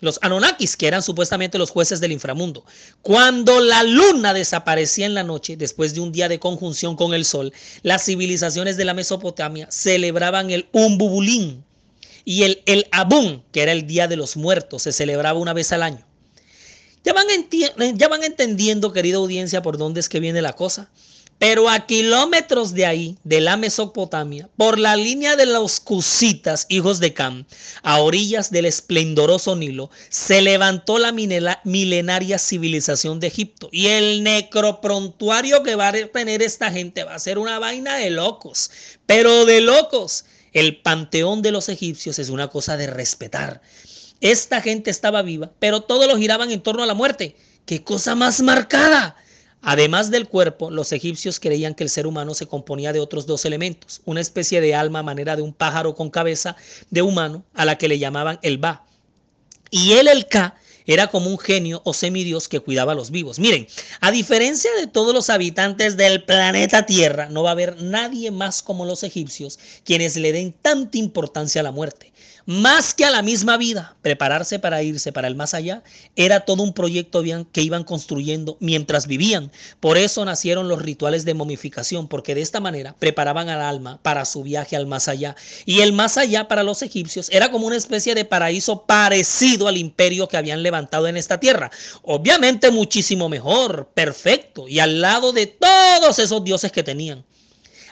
Los 0.00 0.18
Anonakis, 0.22 0.76
que 0.76 0.88
eran 0.88 1.02
supuestamente 1.02 1.56
los 1.56 1.70
jueces 1.70 2.00
del 2.00 2.12
inframundo. 2.12 2.64
Cuando 3.00 3.60
la 3.60 3.84
luna 3.84 4.34
desaparecía 4.34 5.06
en 5.06 5.14
la 5.14 5.22
noche, 5.22 5.56
después 5.56 5.94
de 5.94 6.00
un 6.00 6.10
día 6.10 6.28
de 6.28 6.40
conjunción 6.40 6.96
con 6.96 7.14
el 7.14 7.24
sol, 7.24 7.52
las 7.82 8.04
civilizaciones 8.04 8.76
de 8.76 8.84
la 8.84 8.92
Mesopotamia 8.92 9.68
celebraban 9.70 10.50
el 10.50 10.68
Umbubulín, 10.72 11.64
y 12.26 12.42
el, 12.42 12.62
el 12.66 12.86
Abun, 12.90 13.44
que 13.52 13.62
era 13.62 13.72
el 13.72 13.86
Día 13.86 14.08
de 14.08 14.16
los 14.16 14.36
Muertos, 14.36 14.82
se 14.82 14.92
celebraba 14.92 15.38
una 15.38 15.54
vez 15.54 15.72
al 15.72 15.84
año. 15.84 16.04
Ya 17.04 17.12
van, 17.12 17.26
ya 17.96 18.08
van 18.08 18.24
entendiendo, 18.24 18.92
querida 18.92 19.18
audiencia, 19.18 19.62
por 19.62 19.78
dónde 19.78 20.00
es 20.00 20.08
que 20.08 20.18
viene 20.18 20.42
la 20.42 20.54
cosa. 20.54 20.90
Pero 21.38 21.68
a 21.68 21.86
kilómetros 21.86 22.74
de 22.74 22.84
ahí, 22.84 23.16
de 23.22 23.40
la 23.40 23.56
Mesopotamia, 23.56 24.48
por 24.56 24.80
la 24.80 24.96
línea 24.96 25.36
de 25.36 25.46
los 25.46 25.78
Cusitas, 25.78 26.66
hijos 26.68 26.98
de 26.98 27.14
Cam, 27.14 27.44
a 27.82 28.00
orillas 28.00 28.50
del 28.50 28.64
esplendoroso 28.64 29.54
Nilo, 29.54 29.90
se 30.08 30.42
levantó 30.42 30.98
la 30.98 31.12
milenaria 31.12 32.38
civilización 32.40 33.20
de 33.20 33.28
Egipto. 33.28 33.68
Y 33.70 33.86
el 33.86 34.24
necroprontuario 34.24 35.62
que 35.62 35.76
va 35.76 35.88
a 35.88 35.92
tener 35.92 36.42
esta 36.42 36.72
gente 36.72 37.04
va 37.04 37.14
a 37.14 37.20
ser 37.20 37.38
una 37.38 37.60
vaina 37.60 37.98
de 37.98 38.10
locos, 38.10 38.72
pero 39.06 39.44
de 39.44 39.60
locos. 39.60 40.24
El 40.56 40.78
panteón 40.78 41.42
de 41.42 41.52
los 41.52 41.68
egipcios 41.68 42.18
es 42.18 42.30
una 42.30 42.48
cosa 42.48 42.78
de 42.78 42.86
respetar. 42.86 43.60
Esta 44.22 44.62
gente 44.62 44.90
estaba 44.90 45.20
viva, 45.20 45.50
pero 45.58 45.82
todos 45.82 46.06
lo 46.06 46.16
giraban 46.16 46.50
en 46.50 46.62
torno 46.62 46.82
a 46.82 46.86
la 46.86 46.94
muerte. 46.94 47.36
¡Qué 47.66 47.84
cosa 47.84 48.14
más 48.14 48.40
marcada! 48.40 49.16
Además 49.60 50.10
del 50.10 50.26
cuerpo, 50.26 50.70
los 50.70 50.92
egipcios 50.92 51.40
creían 51.40 51.74
que 51.74 51.84
el 51.84 51.90
ser 51.90 52.06
humano 52.06 52.32
se 52.32 52.46
componía 52.46 52.94
de 52.94 53.00
otros 53.00 53.26
dos 53.26 53.44
elementos, 53.44 54.00
una 54.06 54.22
especie 54.22 54.62
de 54.62 54.74
alma 54.74 55.00
a 55.00 55.02
manera 55.02 55.36
de 55.36 55.42
un 55.42 55.52
pájaro 55.52 55.94
con 55.94 56.08
cabeza 56.08 56.56
de 56.88 57.02
humano, 57.02 57.44
a 57.52 57.66
la 57.66 57.76
que 57.76 57.88
le 57.88 57.98
llamaban 57.98 58.38
el 58.40 58.56
Ba. 58.56 58.86
Y 59.70 59.92
él, 59.92 60.08
el 60.08 60.26
Ka, 60.26 60.56
era 60.86 61.08
como 61.08 61.30
un 61.30 61.38
genio 61.38 61.82
o 61.84 61.92
semidios 61.92 62.48
que 62.48 62.60
cuidaba 62.60 62.92
a 62.92 62.94
los 62.94 63.10
vivos. 63.10 63.38
Miren, 63.38 63.66
a 64.00 64.10
diferencia 64.10 64.70
de 64.78 64.86
todos 64.86 65.14
los 65.14 65.30
habitantes 65.30 65.96
del 65.96 66.24
planeta 66.24 66.86
Tierra, 66.86 67.28
no 67.28 67.42
va 67.42 67.50
a 67.50 67.52
haber 67.52 67.82
nadie 67.82 68.30
más 68.30 68.62
como 68.62 68.84
los 68.84 69.02
egipcios 69.02 69.58
quienes 69.84 70.16
le 70.16 70.32
den 70.32 70.52
tanta 70.52 70.98
importancia 70.98 71.60
a 71.60 71.64
la 71.64 71.72
muerte 71.72 72.12
más 72.46 72.94
que 72.94 73.04
a 73.04 73.10
la 73.10 73.22
misma 73.22 73.56
vida, 73.56 73.96
prepararse 74.02 74.60
para 74.60 74.80
irse 74.82 75.12
para 75.12 75.26
el 75.26 75.34
más 75.34 75.52
allá, 75.52 75.82
era 76.14 76.40
todo 76.40 76.62
un 76.62 76.72
proyecto 76.72 77.24
que 77.50 77.62
iban 77.62 77.82
construyendo 77.82 78.56
mientras 78.60 79.08
vivían. 79.08 79.50
Por 79.80 79.98
eso 79.98 80.24
nacieron 80.24 80.68
los 80.68 80.80
rituales 80.80 81.24
de 81.24 81.34
momificación, 81.34 82.06
porque 82.06 82.36
de 82.36 82.42
esta 82.42 82.60
manera 82.60 82.94
preparaban 83.00 83.48
al 83.48 83.60
alma 83.60 83.98
para 84.02 84.24
su 84.24 84.44
viaje 84.44 84.76
al 84.76 84.86
más 84.86 85.08
allá. 85.08 85.34
Y 85.64 85.80
el 85.80 85.92
más 85.92 86.16
allá 86.18 86.46
para 86.46 86.62
los 86.62 86.82
egipcios 86.82 87.28
era 87.32 87.50
como 87.50 87.66
una 87.66 87.76
especie 87.76 88.14
de 88.14 88.24
paraíso 88.24 88.84
parecido 88.84 89.66
al 89.66 89.76
imperio 89.76 90.28
que 90.28 90.36
habían 90.36 90.62
levantado 90.62 91.08
en 91.08 91.16
esta 91.16 91.40
tierra. 91.40 91.72
Obviamente 92.02 92.70
muchísimo 92.70 93.28
mejor, 93.28 93.90
perfecto, 93.92 94.68
y 94.68 94.78
al 94.78 95.00
lado 95.00 95.32
de 95.32 95.48
todos 95.48 96.20
esos 96.20 96.44
dioses 96.44 96.70
que 96.70 96.84
tenían. 96.84 97.24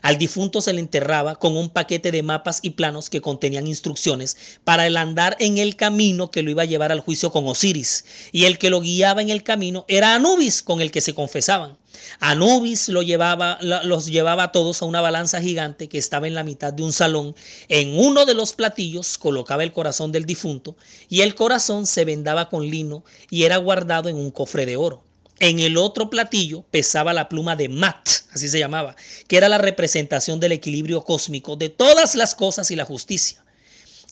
Al 0.05 0.19
difunto 0.19 0.61
se 0.61 0.75
le 0.75 0.81
enterraba 0.81 1.37
con 1.37 1.57
un 1.57 1.71
paquete 1.71 2.11
de 2.11 2.23
mapas 2.23 2.59
y 2.61 2.71
planos 2.73 3.09
que 3.09 3.23
contenían 3.23 3.67
instrucciones 3.67 4.37
para 4.63 4.87
el 4.87 4.99
andar 4.99 5.35
en 5.41 5.57
el 5.57 5.77
camino 5.77 6.31
que 6.31 6.43
lo 6.43 6.51
iba 6.51 6.61
a 6.61 6.67
llevar 6.67 6.93
al 6.93 7.01
juicio 7.01 7.33
con 7.33 7.49
Osiris. 7.49 8.05
Y 8.31 8.45
el 8.45 8.59
que 8.59 8.69
lo 8.69 8.83
guiaba 8.83 9.23
en 9.23 9.31
el 9.31 9.43
camino 9.43 9.87
era 9.89 10.15
Anubis, 10.15 10.63
con 10.63 10.83
el 10.83 10.91
que 10.91 11.01
se 11.01 11.15
confesaban. 11.15 11.79
Anubis 12.21 12.91
lo 12.91 13.01
llevaba, 13.01 13.57
los 13.63 14.05
llevaba 14.05 14.43
a 14.43 14.53
todos 14.53 14.83
a 14.83 14.85
una 14.85 15.01
balanza 15.01 15.41
gigante 15.41 15.89
que 15.89 15.97
estaba 15.97 16.27
en 16.27 16.35
la 16.35 16.45
mitad 16.45 16.75
de 16.75 16.83
un 16.83 16.93
salón. 16.93 17.35
En 17.69 17.99
uno 17.99 18.27
de 18.27 18.35
los 18.35 18.53
platillos 18.53 19.17
colocaba 19.17 19.63
el 19.63 19.73
corazón 19.73 20.13
del 20.13 20.27
difunto 20.27 20.77
y 21.09 21.23
el 21.23 21.35
corazón 21.35 21.87
se 21.87 22.05
vendaba 22.05 22.51
con 22.51 22.69
lino 22.69 23.05
y 23.31 23.45
era 23.45 23.57
guardado 23.57 24.11
en 24.11 24.17
un 24.17 24.31
cofre 24.31 24.67
de 24.67 24.77
oro. 24.77 25.04
En 25.41 25.59
el 25.59 25.77
otro 25.77 26.11
platillo 26.11 26.63
pesaba 26.71 27.13
la 27.13 27.29
pluma 27.29 27.57
de 27.57 27.69
Mat, 27.69 28.09
así 28.33 28.49
se 28.49 28.59
llamaba, 28.59 28.95
que 29.27 29.37
era 29.37 29.49
la 29.49 29.59
representación 29.59 30.39
del 30.39 30.53
equilibrio 30.53 31.03
cósmico 31.03 31.57
de 31.57 31.71
todas 31.71 32.15
las 32.15 32.35
cosas 32.35 32.71
y 32.71 32.77
la 32.77 32.85
justicia. 32.85 33.45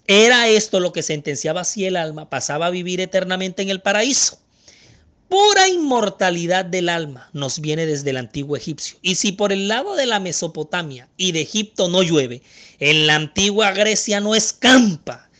Era 0.08 0.48
esto 0.48 0.80
lo 0.80 0.92
que 0.92 1.02
sentenciaba 1.02 1.62
si 1.62 1.86
el 1.86 1.96
alma 1.96 2.28
pasaba 2.28 2.66
a 2.66 2.70
vivir 2.70 3.00
eternamente 3.00 3.62
en 3.62 3.70
el 3.70 3.80
paraíso. 3.80 4.38
Pura 5.28 5.68
inmortalidad 5.68 6.64
del 6.64 6.88
alma 6.88 7.30
nos 7.32 7.60
viene 7.60 7.86
desde 7.86 8.10
el 8.10 8.16
antiguo 8.16 8.56
egipcio. 8.56 8.98
Y 9.00 9.14
si 9.14 9.32
por 9.32 9.52
el 9.52 9.68
lado 9.68 9.94
de 9.94 10.06
la 10.06 10.20
Mesopotamia 10.20 11.08
y 11.16 11.32
de 11.32 11.40
Egipto 11.40 11.88
no 11.88 12.02
llueve, 12.02 12.42
en 12.80 13.06
la 13.06 13.14
antigua 13.14 13.70
Grecia 13.72 14.20
no 14.20 14.34
escampa 14.34 15.30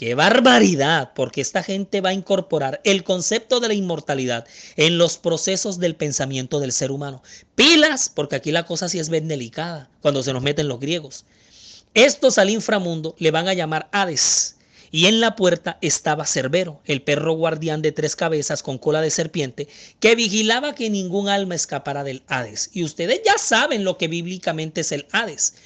Qué 0.00 0.14
barbaridad, 0.14 1.12
porque 1.14 1.42
esta 1.42 1.62
gente 1.62 2.00
va 2.00 2.08
a 2.08 2.14
incorporar 2.14 2.80
el 2.84 3.04
concepto 3.04 3.60
de 3.60 3.68
la 3.68 3.74
inmortalidad 3.74 4.46
en 4.76 4.96
los 4.96 5.18
procesos 5.18 5.78
del 5.78 5.94
pensamiento 5.94 6.58
del 6.58 6.72
ser 6.72 6.90
humano. 6.90 7.22
Pilas, 7.54 8.08
porque 8.08 8.36
aquí 8.36 8.50
la 8.50 8.64
cosa 8.64 8.88
sí 8.88 8.98
es 8.98 9.10
bien 9.10 9.28
delicada 9.28 9.90
cuando 10.00 10.22
se 10.22 10.32
nos 10.32 10.42
meten 10.42 10.68
los 10.68 10.80
griegos. 10.80 11.26
Estos 11.92 12.38
al 12.38 12.48
inframundo 12.48 13.14
le 13.18 13.30
van 13.30 13.46
a 13.46 13.52
llamar 13.52 13.90
Hades. 13.92 14.56
Y 14.90 15.04
en 15.04 15.20
la 15.20 15.36
puerta 15.36 15.76
estaba 15.82 16.24
Cerbero, 16.24 16.80
el 16.86 17.02
perro 17.02 17.34
guardián 17.34 17.82
de 17.82 17.92
tres 17.92 18.16
cabezas 18.16 18.62
con 18.62 18.78
cola 18.78 19.02
de 19.02 19.10
serpiente, 19.10 19.68
que 19.98 20.14
vigilaba 20.14 20.74
que 20.74 20.88
ningún 20.88 21.28
alma 21.28 21.56
escapara 21.56 22.04
del 22.04 22.22
Hades. 22.26 22.70
Y 22.72 22.84
ustedes 22.84 23.20
ya 23.22 23.36
saben 23.36 23.84
lo 23.84 23.98
que 23.98 24.08
bíblicamente 24.08 24.80
es 24.80 24.92
el 24.92 25.06
Hades. 25.12 25.56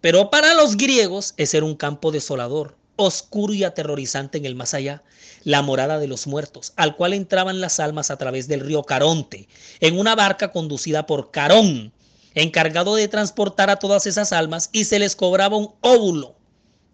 Pero 0.00 0.30
para 0.30 0.54
los 0.54 0.76
griegos 0.76 1.32
es 1.36 1.54
era 1.54 1.64
un 1.64 1.76
campo 1.76 2.10
desolador, 2.10 2.74
oscuro 2.96 3.54
y 3.54 3.64
aterrorizante 3.64 4.38
en 4.38 4.46
el 4.46 4.54
más 4.54 4.74
allá, 4.74 5.02
la 5.44 5.62
morada 5.62 5.98
de 5.98 6.06
los 6.06 6.26
muertos, 6.26 6.72
al 6.76 6.96
cual 6.96 7.12
entraban 7.12 7.60
las 7.60 7.80
almas 7.80 8.10
a 8.10 8.16
través 8.16 8.48
del 8.48 8.60
río 8.60 8.82
Caronte, 8.82 9.48
en 9.80 9.98
una 9.98 10.14
barca 10.14 10.52
conducida 10.52 11.06
por 11.06 11.30
Carón, 11.30 11.92
encargado 12.34 12.96
de 12.96 13.08
transportar 13.08 13.70
a 13.70 13.76
todas 13.76 14.06
esas 14.06 14.32
almas 14.32 14.70
y 14.72 14.84
se 14.84 14.98
les 14.98 15.16
cobraba 15.16 15.56
un 15.56 15.74
óvulo, 15.80 16.34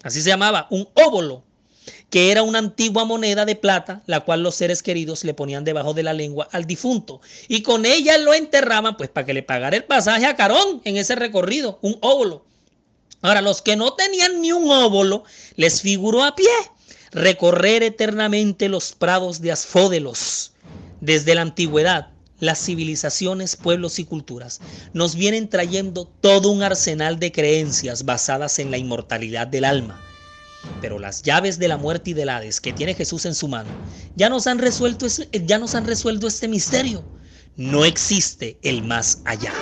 así 0.03 0.21
se 0.21 0.31
llamaba, 0.31 0.67
un 0.71 0.89
óvulo, 0.95 1.45
que 2.11 2.31
era 2.31 2.43
una 2.43 2.59
antigua 2.59 3.05
moneda 3.05 3.45
de 3.45 3.57
plata, 3.57 4.03
la 4.07 4.21
cual 4.21 4.43
los 4.43 4.57
seres 4.57 4.83
queridos 4.83 5.25
le 5.25 5.35
ponían 5.35 5.65
debajo 5.65 5.95
de 5.95 6.03
la 6.03 6.13
lengua 6.13 6.49
al 6.53 6.67
difunto, 6.67 7.21
y 7.49 7.63
con 7.63 7.87
ella 7.87 8.19
lo 8.19 8.35
enterraban, 8.35 8.97
pues 8.97 9.09
para 9.09 9.27
que 9.27 9.35
le 9.35 9.43
pagara 9.43 9.77
el 9.77 9.85
pasaje 9.85 10.27
a 10.27 10.37
Carón 10.37 10.83
en 10.85 10.97
ese 10.97 11.15
recorrido, 11.15 11.79
un 11.83 11.97
óvulo. 12.01 12.50
Ahora, 13.23 13.43
los 13.43 13.63
que 13.63 13.77
no 13.77 13.93
tenían 13.95 14.41
ni 14.41 14.53
un 14.53 14.71
óvulo, 14.71 15.25
les 15.57 15.83
figuró 15.83 16.25
a 16.25 16.35
pie. 16.35 16.49
recorrer 17.13 17.83
eternamente 17.83 18.69
los 18.69 18.93
prados 18.93 19.41
de 19.41 19.53
Asfódelos. 19.53 20.53
Desde 21.01 21.35
la 21.35 21.43
antigüedad, 21.43 22.09
las 22.39 22.65
civilizaciones, 22.65 23.57
pueblos 23.57 23.99
y 23.99 24.05
culturas 24.05 24.61
nos 24.93 25.15
vienen 25.15 25.49
trayendo 25.49 26.07
todo 26.21 26.51
un 26.51 26.63
arsenal 26.63 27.19
de 27.19 27.33
creencias 27.33 28.05
basadas 28.05 28.59
en 28.59 28.71
la 28.71 28.79
inmortalidad 28.79 29.47
del 29.47 29.65
alma. 29.65 30.01
Pero 30.81 30.99
las 30.99 31.23
llaves 31.23 31.59
de 31.59 31.69
la 31.69 31.77
muerte 31.77 32.11
y 32.11 32.15
del 32.15 32.29
Hades 32.29 32.61
que 32.61 32.73
tiene 32.73 32.95
Jesús 32.95 33.25
en 33.27 33.35
su 33.35 33.49
mano 33.49 33.71
ya 34.15 34.29
nos 34.29 34.47
han 34.47 34.59
resuelto, 34.59 35.07
ya 35.33 35.59
nos 35.59 35.75
han 35.75 35.87
resuelto 35.87 36.27
este 36.27 36.49
misterio. 36.49 37.05
No 37.57 37.85
existe 37.85 38.59
el 38.63 38.83
más 38.83 39.21
allá. 39.25 39.53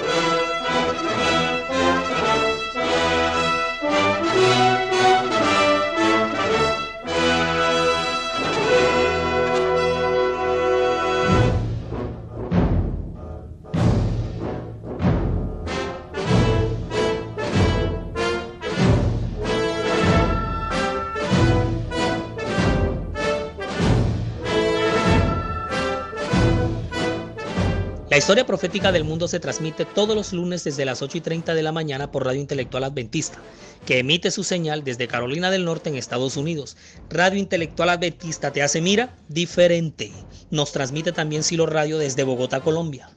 Historia 28.29 28.45
profética 28.45 28.93
del 28.93 29.05
mundo 29.05 29.27
se 29.27 29.41
transmite 29.41 29.87
todos 29.87 30.15
los 30.15 30.35
lunes 30.35 30.63
desde 30.63 30.85
las 30.85 31.01
8 31.01 31.17
y 31.17 31.21
30 31.23 31.55
de 31.55 31.63
la 31.63 31.73
mañana 31.73 32.11
por 32.11 32.27
Radio 32.27 32.43
Intelectual 32.43 32.85
Adventista, 32.85 33.39
que 33.87 34.01
emite 34.01 34.31
su 34.31 34.45
señal 34.45 34.85
desde 34.85 35.09
Carolina 35.09 35.51
del 35.51 35.65
Norte 35.65 35.89
en 35.89 35.97
Estados 35.97 36.37
Unidos. 36.37 36.77
Radio 37.09 37.39
Intelectual 37.39 37.89
Adventista 37.89 38.53
te 38.53 38.61
hace 38.61 38.83
mira 38.83 39.17
diferente. 39.29 40.13
Nos 40.51 40.73
transmite 40.73 41.13
también 41.13 41.43
Silo 41.43 41.65
Radio 41.65 41.97
desde 41.97 42.23
Bogotá, 42.23 42.61
Colombia. 42.61 43.09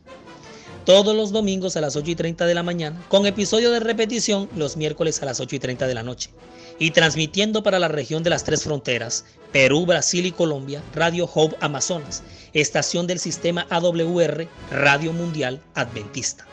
Todos 0.85 1.15
los 1.15 1.31
domingos 1.31 1.77
a 1.77 1.81
las 1.81 1.95
8 1.95 2.11
y 2.11 2.15
30 2.15 2.45
de 2.45 2.55
la 2.55 2.63
mañana, 2.63 2.99
con 3.07 3.25
episodio 3.27 3.71
de 3.71 3.79
repetición 3.79 4.49
los 4.55 4.77
miércoles 4.77 5.21
a 5.21 5.25
las 5.25 5.39
8 5.39 5.55
y 5.55 5.59
30 5.59 5.87
de 5.87 5.93
la 5.93 6.03
noche 6.03 6.31
y 6.79 6.89
transmitiendo 6.89 7.61
para 7.61 7.77
la 7.77 7.87
región 7.87 8.23
de 8.23 8.31
las 8.31 8.43
tres 8.43 8.63
fronteras, 8.63 9.25
Perú, 9.51 9.85
Brasil 9.85 10.25
y 10.25 10.31
Colombia, 10.31 10.81
Radio 10.95 11.29
Hope 11.31 11.55
Amazonas, 11.59 12.23
estación 12.53 13.05
del 13.05 13.19
sistema 13.19 13.67
AWR, 13.69 14.47
Radio 14.71 15.13
Mundial 15.13 15.61
Adventista. 15.75 16.47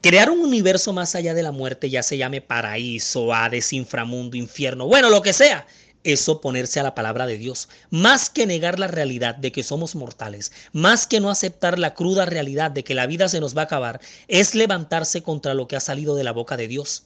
Crear 0.00 0.30
un 0.30 0.40
universo 0.40 0.92
más 0.92 1.14
allá 1.14 1.32
de 1.32 1.44
la 1.44 1.52
muerte, 1.52 1.90
ya 1.90 2.02
se 2.02 2.16
llame 2.16 2.40
paraíso, 2.40 3.32
Hades, 3.32 3.72
inframundo, 3.72 4.36
infierno, 4.36 4.88
bueno, 4.88 5.10
lo 5.10 5.22
que 5.22 5.32
sea, 5.32 5.66
es 6.04 6.28
oponerse 6.28 6.80
a 6.80 6.82
la 6.82 6.94
palabra 6.94 7.26
de 7.26 7.38
Dios, 7.38 7.68
más 7.90 8.30
que 8.30 8.46
negar 8.46 8.78
la 8.78 8.86
realidad 8.86 9.34
de 9.34 9.52
que 9.52 9.62
somos 9.62 9.94
mortales, 9.94 10.52
más 10.72 11.06
que 11.06 11.20
no 11.20 11.30
aceptar 11.30 11.78
la 11.78 11.94
cruda 11.94 12.26
realidad 12.26 12.70
de 12.70 12.84
que 12.84 12.94
la 12.94 13.06
vida 13.06 13.28
se 13.28 13.40
nos 13.40 13.56
va 13.56 13.62
a 13.62 13.64
acabar, 13.64 14.00
es 14.28 14.54
levantarse 14.54 15.22
contra 15.22 15.54
lo 15.54 15.68
que 15.68 15.76
ha 15.76 15.80
salido 15.80 16.14
de 16.14 16.24
la 16.24 16.32
boca 16.32 16.56
de 16.56 16.68
Dios. 16.68 17.04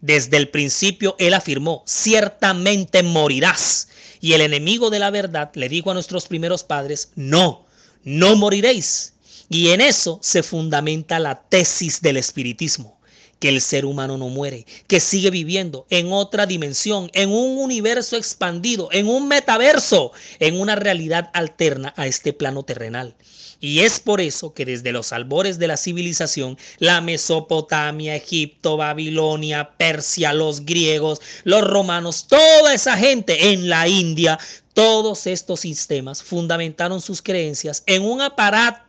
Desde 0.00 0.36
el 0.36 0.48
principio 0.48 1.16
él 1.18 1.34
afirmó, 1.34 1.82
ciertamente 1.86 3.02
morirás. 3.02 3.88
Y 4.20 4.32
el 4.32 4.40
enemigo 4.40 4.90
de 4.90 5.00
la 5.00 5.10
verdad 5.10 5.50
le 5.54 5.68
dijo 5.68 5.90
a 5.90 5.94
nuestros 5.94 6.26
primeros 6.26 6.62
padres, 6.62 7.10
no, 7.16 7.66
no 8.04 8.36
moriréis. 8.36 9.14
Y 9.48 9.70
en 9.70 9.80
eso 9.80 10.18
se 10.22 10.42
fundamenta 10.42 11.18
la 11.18 11.40
tesis 11.40 12.02
del 12.02 12.18
espiritismo, 12.18 12.97
que 13.38 13.48
el 13.48 13.60
ser 13.60 13.84
humano 13.84 14.16
no 14.16 14.28
muere, 14.28 14.66
que 14.86 15.00
sigue 15.00 15.30
viviendo 15.30 15.86
en 15.90 16.12
otra 16.12 16.46
dimensión, 16.46 17.10
en 17.14 17.30
un 17.30 17.58
universo 17.58 18.16
expandido, 18.16 18.88
en 18.92 19.08
un 19.08 19.28
metaverso, 19.28 20.12
en 20.38 20.60
una 20.60 20.76
realidad 20.76 21.30
alterna 21.32 21.94
a 21.96 22.06
este 22.06 22.32
plano 22.32 22.62
terrenal. 22.62 23.14
Y 23.60 23.80
es 23.80 23.98
por 23.98 24.20
eso 24.20 24.54
que 24.54 24.64
desde 24.64 24.92
los 24.92 25.12
albores 25.12 25.58
de 25.58 25.66
la 25.66 25.76
civilización, 25.76 26.56
la 26.78 27.00
Mesopotamia, 27.00 28.14
Egipto, 28.14 28.76
Babilonia, 28.76 29.70
Persia, 29.76 30.32
los 30.32 30.64
griegos, 30.64 31.20
los 31.42 31.62
romanos, 31.62 32.26
toda 32.28 32.72
esa 32.72 32.96
gente 32.96 33.52
en 33.52 33.68
la 33.68 33.88
India, 33.88 34.38
todos 34.74 35.26
estos 35.26 35.60
sistemas 35.60 36.22
fundamentaron 36.22 37.00
sus 37.00 37.20
creencias 37.20 37.82
en 37.86 38.04
un 38.04 38.20
aparato 38.20 38.87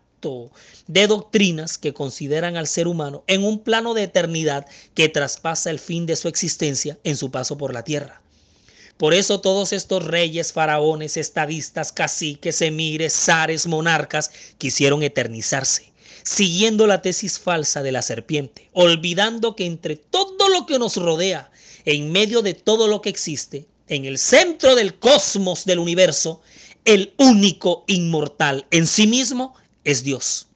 de 0.88 1.08
doctrinas 1.08 1.77
que 1.77 1.93
consideran 1.93 2.58
al 2.58 2.67
ser 2.67 2.88
humano 2.88 3.23
en 3.27 3.43
un 3.43 3.60
plano 3.60 3.93
de 3.93 4.03
eternidad 4.03 4.65
que 4.93 5.10
traspasa 5.10 5.69
el 5.69 5.79
fin 5.79 6.05
de 6.05 6.15
su 6.15 6.27
existencia 6.27 6.97
en 7.03 7.15
su 7.15 7.32
paso 7.32 7.58
por 7.58 7.73
la 7.73 7.84
tierra. 7.84 8.21
Por 8.97 9.13
eso 9.13 9.39
todos 9.39 9.71
estos 9.71 10.03
reyes, 10.03 10.51
faraones, 10.51 11.15
estadistas, 11.15 11.93
caciques, 11.93 12.62
emires, 12.62 13.13
zares, 13.13 13.65
monarcas 13.65 14.32
quisieron 14.58 15.03
eternizarse, 15.03 15.93
siguiendo 16.23 16.86
la 16.86 17.01
tesis 17.01 17.39
falsa 17.39 17.82
de 17.82 17.93
la 17.93 18.01
serpiente, 18.01 18.69
olvidando 18.73 19.55
que 19.55 19.65
entre 19.65 19.95
todo 19.95 20.49
lo 20.49 20.65
que 20.65 20.79
nos 20.79 20.97
rodea, 20.97 21.49
en 21.86 22.12
medio 22.12 22.41
de 22.41 22.53
todo 22.53 22.88
lo 22.88 23.01
que 23.01 23.10
existe, 23.10 23.65
en 23.88 24.03
el 24.03 24.17
centro 24.17 24.75
del 24.75 24.95
cosmos 24.95 25.63
del 25.63 25.79
universo, 25.79 26.41
el 26.84 27.13
único 27.17 27.86
inmortal 27.88 28.65
en 28.71 28.86
sí 28.86 29.08
mismo 29.08 29.55
es 29.84 30.04
Dios. 30.04 30.48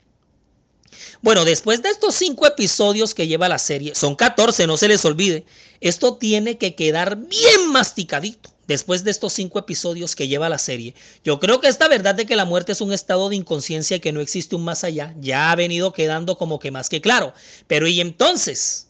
Bueno, 1.21 1.45
después 1.45 1.81
de 1.81 1.89
estos 1.89 2.15
cinco 2.15 2.45
episodios 2.45 3.13
que 3.13 3.27
lleva 3.27 3.49
la 3.49 3.59
serie, 3.59 3.95
son 3.95 4.15
14, 4.15 4.67
no 4.67 4.77
se 4.77 4.89
les 4.89 5.05
olvide, 5.05 5.45
esto 5.79 6.17
tiene 6.17 6.57
que 6.57 6.75
quedar 6.75 7.17
bien 7.17 7.71
masticadito. 7.71 8.51
Después 8.67 9.03
de 9.03 9.11
estos 9.11 9.33
cinco 9.33 9.59
episodios 9.59 10.15
que 10.15 10.29
lleva 10.29 10.47
la 10.47 10.57
serie, 10.57 10.95
yo 11.25 11.39
creo 11.39 11.59
que 11.59 11.67
esta 11.67 11.89
verdad 11.89 12.15
de 12.15 12.25
que 12.25 12.37
la 12.37 12.45
muerte 12.45 12.71
es 12.71 12.79
un 12.79 12.93
estado 12.93 13.27
de 13.27 13.35
inconsciencia 13.35 13.97
y 13.97 13.99
que 13.99 14.13
no 14.13 14.21
existe 14.21 14.55
un 14.55 14.63
más 14.63 14.85
allá, 14.85 15.13
ya 15.19 15.51
ha 15.51 15.55
venido 15.55 15.91
quedando 15.91 16.37
como 16.37 16.59
que 16.59 16.71
más 16.71 16.87
que 16.87 17.01
claro. 17.01 17.33
Pero 17.67 17.87
¿y 17.87 17.99
entonces? 17.99 18.87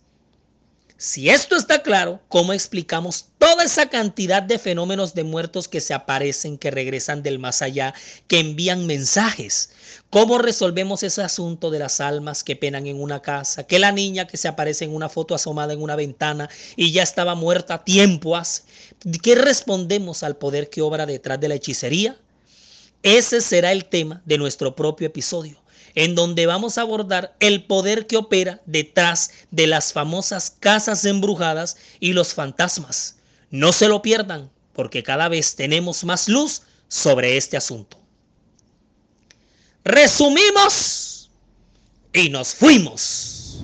Si 1.05 1.29
esto 1.29 1.57
está 1.57 1.83
claro, 1.83 2.21
¿cómo 2.29 2.53
explicamos 2.53 3.25
toda 3.37 3.65
esa 3.65 3.89
cantidad 3.89 4.41
de 4.41 4.57
fenómenos 4.57 5.13
de 5.13 5.25
muertos 5.25 5.67
que 5.67 5.81
se 5.81 5.93
aparecen, 5.93 6.57
que 6.57 6.71
regresan 6.71 7.21
del 7.21 7.39
más 7.39 7.61
allá, 7.61 7.93
que 8.29 8.39
envían 8.39 8.87
mensajes? 8.87 9.71
¿Cómo 10.09 10.37
resolvemos 10.37 11.03
ese 11.03 11.21
asunto 11.21 11.71
de 11.71 11.79
las 11.79 11.99
almas 11.99 12.41
que 12.41 12.55
penan 12.55 12.87
en 12.87 13.01
una 13.01 13.21
casa? 13.21 13.67
Que 13.67 13.79
la 13.79 13.91
niña 13.91 14.27
que 14.27 14.37
se 14.37 14.47
aparece 14.47 14.85
en 14.85 14.95
una 14.95 15.09
foto 15.09 15.35
asomada 15.35 15.73
en 15.73 15.81
una 15.81 15.97
ventana 15.97 16.49
y 16.77 16.93
ya 16.93 17.03
estaba 17.03 17.35
muerta 17.35 17.83
tiempo 17.83 18.37
hace. 18.37 18.63
¿Qué 19.21 19.35
respondemos 19.35 20.23
al 20.23 20.37
poder 20.37 20.69
que 20.69 20.81
obra 20.81 21.05
detrás 21.05 21.37
de 21.37 21.49
la 21.49 21.55
hechicería? 21.55 22.15
Ese 23.01 23.41
será 23.41 23.73
el 23.73 23.83
tema 23.83 24.21
de 24.23 24.37
nuestro 24.37 24.73
propio 24.73 25.07
episodio 25.07 25.62
en 25.95 26.15
donde 26.15 26.45
vamos 26.45 26.77
a 26.77 26.81
abordar 26.81 27.35
el 27.39 27.63
poder 27.63 28.07
que 28.07 28.17
opera 28.17 28.61
detrás 28.65 29.31
de 29.51 29.67
las 29.67 29.93
famosas 29.93 30.55
casas 30.59 31.05
embrujadas 31.05 31.77
y 31.99 32.13
los 32.13 32.33
fantasmas. 32.33 33.17
No 33.49 33.71
se 33.71 33.87
lo 33.87 34.01
pierdan, 34.01 34.49
porque 34.73 35.03
cada 35.03 35.29
vez 35.29 35.55
tenemos 35.55 36.03
más 36.03 36.27
luz 36.27 36.63
sobre 36.87 37.37
este 37.37 37.57
asunto. 37.57 37.97
Resumimos 39.83 41.29
y 42.13 42.29
nos 42.29 42.53
fuimos. 42.53 43.63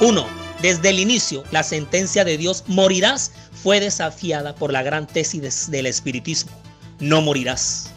Uno. 0.00 0.39
Desde 0.62 0.90
el 0.90 0.98
inicio, 0.98 1.42
la 1.50 1.62
sentencia 1.62 2.24
de 2.24 2.36
Dios 2.36 2.64
morirás 2.66 3.32
fue 3.62 3.80
desafiada 3.80 4.54
por 4.54 4.72
la 4.72 4.82
gran 4.82 5.06
tesis 5.06 5.70
del 5.70 5.86
espiritismo. 5.86 6.52
No 6.98 7.22
morirás. 7.22 7.90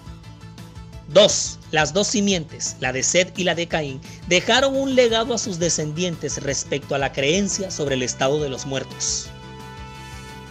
2. 1.09 1.59
Las 1.71 1.93
dos 1.93 2.07
simientes, 2.07 2.77
la 2.79 2.93
de 2.93 3.03
Seth 3.03 3.37
y 3.37 3.43
la 3.43 3.53
de 3.53 3.67
Caín, 3.67 3.99
dejaron 4.27 4.75
un 4.75 4.95
legado 4.95 5.33
a 5.33 5.37
sus 5.37 5.59
descendientes 5.59 6.41
respecto 6.41 6.95
a 6.95 6.99
la 6.99 7.11
creencia 7.11 7.69
sobre 7.69 7.95
el 7.95 8.03
estado 8.03 8.41
de 8.41 8.49
los 8.49 8.65
muertos. 8.65 9.27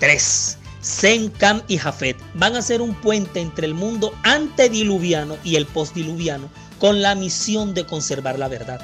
3. 0.01 0.59
Sem, 0.83 1.31
Cam 1.31 1.63
y 1.69 1.79
Jafet 1.79 2.19
van 2.35 2.57
a 2.57 2.63
ser 2.63 2.83
un 2.83 2.95
puente 2.95 3.41
entre 3.41 3.67
el 3.67 3.75
mundo 3.75 4.13
antediluviano 4.25 5.39
y 5.45 5.57
el 5.57 5.65
postdiluviano 5.65 6.51
con 6.79 7.01
la 7.01 7.15
misión 7.15 7.73
de 7.73 7.87
conservar 7.87 8.39
la 8.39 8.49
verdad. 8.49 8.81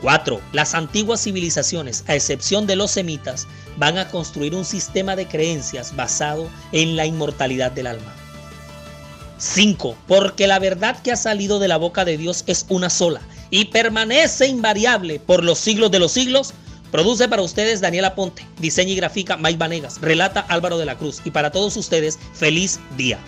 4. 0.00 0.40
Las 0.52 0.74
antiguas 0.74 1.22
civilizaciones, 1.22 2.04
a 2.06 2.14
excepción 2.14 2.66
de 2.66 2.76
los 2.76 2.92
semitas, 2.92 3.46
van 3.76 3.98
a 3.98 4.08
construir 4.08 4.54
un 4.54 4.64
sistema 4.64 5.16
de 5.16 5.26
creencias 5.26 5.94
basado 5.94 6.48
en 6.72 6.96
la 6.96 7.06
inmortalidad 7.06 7.72
del 7.72 7.88
alma. 7.88 8.14
5. 9.38 9.96
Porque 10.06 10.46
la 10.46 10.58
verdad 10.58 11.00
que 11.02 11.12
ha 11.12 11.16
salido 11.16 11.58
de 11.58 11.68
la 11.68 11.76
boca 11.76 12.04
de 12.04 12.16
Dios 12.16 12.44
es 12.46 12.66
una 12.68 12.90
sola 12.90 13.20
y 13.50 13.66
permanece 13.66 14.46
invariable 14.46 15.20
por 15.20 15.44
los 15.44 15.58
siglos 15.58 15.90
de 15.90 16.00
los 16.00 16.12
siglos. 16.12 16.54
Produce 16.90 17.28
para 17.28 17.42
ustedes 17.42 17.80
Daniela 17.80 18.14
Ponte, 18.14 18.46
diseña 18.58 18.92
y 18.92 18.96
grafica 18.96 19.36
Mike 19.36 19.58
Vanegas, 19.58 20.00
relata 20.00 20.40
Álvaro 20.40 20.78
de 20.78 20.86
la 20.86 20.96
Cruz 20.96 21.20
y 21.24 21.30
para 21.30 21.52
todos 21.52 21.76
ustedes, 21.76 22.18
feliz 22.32 22.80
día. 22.96 23.18